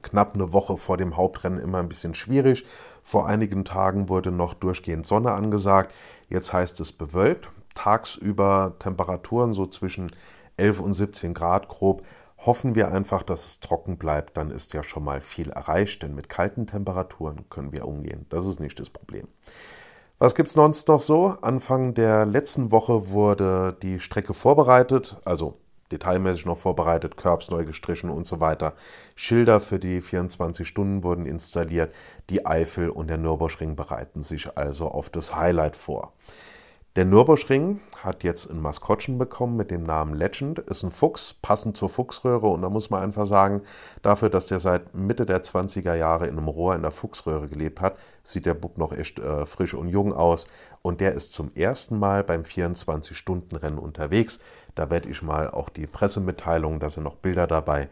knapp 0.02 0.34
eine 0.34 0.52
Woche 0.52 0.76
vor 0.76 0.98
dem 0.98 1.16
Hauptrennen 1.16 1.58
immer 1.58 1.78
ein 1.78 1.88
bisschen 1.88 2.14
schwierig. 2.14 2.66
Vor 3.02 3.26
einigen 3.26 3.64
Tagen 3.64 4.10
wurde 4.10 4.30
noch 4.30 4.52
durchgehend 4.52 5.06
Sonne 5.06 5.32
angesagt. 5.32 5.94
Jetzt 6.28 6.52
heißt 6.52 6.80
es 6.80 6.92
bewölkt. 6.92 7.48
Tagsüber 7.74 8.74
Temperaturen 8.78 9.54
so 9.54 9.64
zwischen 9.64 10.14
11 10.58 10.80
und 10.80 10.92
17 10.92 11.32
Grad 11.32 11.68
grob. 11.68 12.02
Hoffen 12.36 12.74
wir 12.74 12.92
einfach, 12.92 13.22
dass 13.22 13.46
es 13.46 13.60
trocken 13.60 13.96
bleibt, 13.96 14.36
dann 14.36 14.50
ist 14.50 14.74
ja 14.74 14.82
schon 14.82 15.02
mal 15.02 15.22
viel 15.22 15.48
erreicht, 15.48 16.02
denn 16.02 16.14
mit 16.14 16.28
kalten 16.28 16.66
Temperaturen 16.66 17.48
können 17.48 17.72
wir 17.72 17.88
umgehen. 17.88 18.26
Das 18.28 18.46
ist 18.46 18.60
nicht 18.60 18.78
das 18.80 18.90
Problem. 18.90 19.28
Was 20.18 20.34
gibt 20.34 20.48
es 20.48 20.54
sonst 20.54 20.88
noch 20.88 21.00
so? 21.00 21.38
Anfang 21.40 21.94
der 21.94 22.26
letzten 22.26 22.70
Woche 22.70 23.08
wurde 23.08 23.78
die 23.80 23.98
Strecke 23.98 24.34
vorbereitet, 24.34 25.16
also 25.24 25.56
detailmäßig 25.92 26.46
noch 26.46 26.58
vorbereitet, 26.58 27.16
Curbs 27.16 27.50
neu 27.50 27.64
gestrichen 27.64 28.10
und 28.10 28.26
so 28.26 28.40
weiter. 28.40 28.74
Schilder 29.14 29.60
für 29.60 29.78
die 29.78 30.00
24 30.00 30.66
Stunden 30.66 31.02
wurden 31.02 31.26
installiert. 31.26 31.94
Die 32.28 32.46
Eifel 32.46 32.90
und 32.90 33.08
der 33.08 33.18
Nürburgring 33.18 33.76
bereiten 33.76 34.22
sich 34.22 34.56
also 34.56 34.88
auf 34.88 35.10
das 35.10 35.34
Highlight 35.34 35.76
vor. 35.76 36.12
Der 36.96 37.04
Nürburgring 37.04 37.80
hat 38.02 38.24
jetzt 38.24 38.50
ein 38.50 38.60
Maskottchen 38.60 39.16
bekommen 39.16 39.56
mit 39.56 39.70
dem 39.70 39.84
Namen 39.84 40.12
Legend. 40.12 40.58
Ist 40.58 40.82
ein 40.82 40.90
Fuchs, 40.90 41.34
passend 41.40 41.76
zur 41.76 41.88
Fuchsröhre. 41.88 42.48
Und 42.48 42.62
da 42.62 42.68
muss 42.68 42.90
man 42.90 43.00
einfach 43.00 43.28
sagen, 43.28 43.62
dafür, 44.02 44.28
dass 44.28 44.48
der 44.48 44.58
seit 44.58 44.92
Mitte 44.92 45.24
der 45.24 45.40
20er 45.40 45.94
Jahre 45.94 46.26
in 46.26 46.36
einem 46.36 46.48
Rohr 46.48 46.74
in 46.74 46.82
der 46.82 46.90
Fuchsröhre 46.90 47.46
gelebt 47.46 47.80
hat, 47.80 47.96
sieht 48.24 48.44
der 48.44 48.54
Bub 48.54 48.76
noch 48.76 48.90
echt 48.90 49.20
äh, 49.20 49.46
frisch 49.46 49.74
und 49.74 49.88
jung 49.88 50.12
aus. 50.12 50.48
Und 50.82 51.00
der 51.00 51.12
ist 51.12 51.32
zum 51.32 51.52
ersten 51.54 51.98
Mal 51.98 52.24
beim 52.24 52.42
24-Stunden-Rennen 52.42 53.78
unterwegs. 53.78 54.40
Da 54.74 54.90
werde 54.90 55.10
ich 55.10 55.22
mal 55.22 55.50
auch 55.50 55.68
die 55.68 55.86
Pressemitteilung, 55.86 56.80
da 56.80 56.88
sind 56.88 57.04
noch 57.04 57.16
Bilder 57.16 57.46
dabei, 57.46 57.88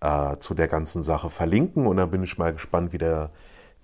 äh, 0.00 0.36
zu 0.38 0.54
der 0.54 0.68
ganzen 0.68 1.02
Sache 1.02 1.30
verlinken. 1.30 1.86
Und 1.86 1.96
dann 1.96 2.10
bin 2.10 2.22
ich 2.22 2.36
mal 2.36 2.52
gespannt, 2.52 2.92
wie 2.92 2.98
der 2.98 3.30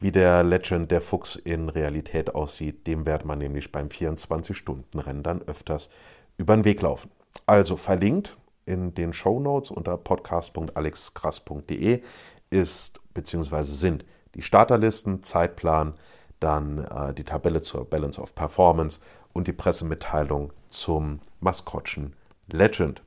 wie 0.02 0.10
der 0.10 0.42
Legend 0.42 0.90
der 0.90 1.00
Fuchs 1.00 1.36
in 1.36 1.68
Realität 1.68 2.34
aussieht, 2.34 2.88
dem 2.88 3.06
wird 3.06 3.24
man 3.24 3.38
nämlich 3.38 3.70
beim 3.70 3.86
24-Stunden-Rennen 3.86 5.22
dann 5.22 5.42
öfters 5.42 5.90
über 6.36 6.56
den 6.56 6.64
Weg 6.64 6.82
laufen. 6.82 7.08
Also 7.46 7.76
verlinkt 7.76 8.36
in 8.66 8.94
den 8.94 9.12
Show 9.12 9.38
Notes 9.38 9.70
unter 9.70 9.96
podcast.alexkrass.de 9.96 12.02
ist 12.50 13.00
bzw. 13.14 13.62
sind 13.62 14.04
die 14.34 14.42
Starterlisten, 14.42 15.22
Zeitplan, 15.22 15.94
dann 16.42 16.84
äh, 16.84 17.14
die 17.14 17.24
Tabelle 17.24 17.62
zur 17.62 17.84
Balance 17.88 18.20
of 18.20 18.34
Performance 18.34 19.00
und 19.32 19.46
die 19.46 19.52
Pressemitteilung 19.52 20.52
zum 20.70 21.20
Maskottchen 21.40 22.14
Legend. 22.50 23.02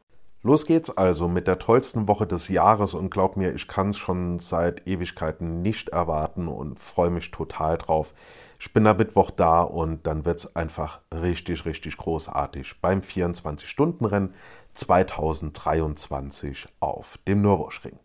Los 0.45 0.67
geht's 0.67 0.95
also 0.95 1.27
mit 1.27 1.47
der 1.47 1.57
tollsten 1.57 2.07
Woche 2.07 2.27
des 2.27 2.49
Jahres 2.49 2.93
und 2.93 3.09
glaub 3.09 3.35
mir, 3.35 3.55
ich 3.55 3.67
kann 3.67 3.89
es 3.89 3.97
schon 3.97 4.37
seit 4.37 4.87
Ewigkeiten 4.87 5.63
nicht 5.63 5.89
erwarten 5.89 6.47
und 6.47 6.79
freue 6.79 7.09
mich 7.09 7.31
total 7.31 7.79
drauf. 7.79 8.13
Ich 8.59 8.71
bin 8.71 8.85
am 8.85 8.97
Mittwoch 8.97 9.31
da 9.31 9.61
und 9.61 10.05
dann 10.05 10.23
wird 10.23 10.37
es 10.37 10.55
einfach 10.55 11.01
richtig, 11.11 11.65
richtig 11.65 11.97
großartig 11.97 12.79
beim 12.79 12.99
24-Stunden-Rennen 12.99 14.35
2023 14.73 16.67
auf 16.79 17.17
dem 17.27 17.41
Nürburgring. 17.41 17.99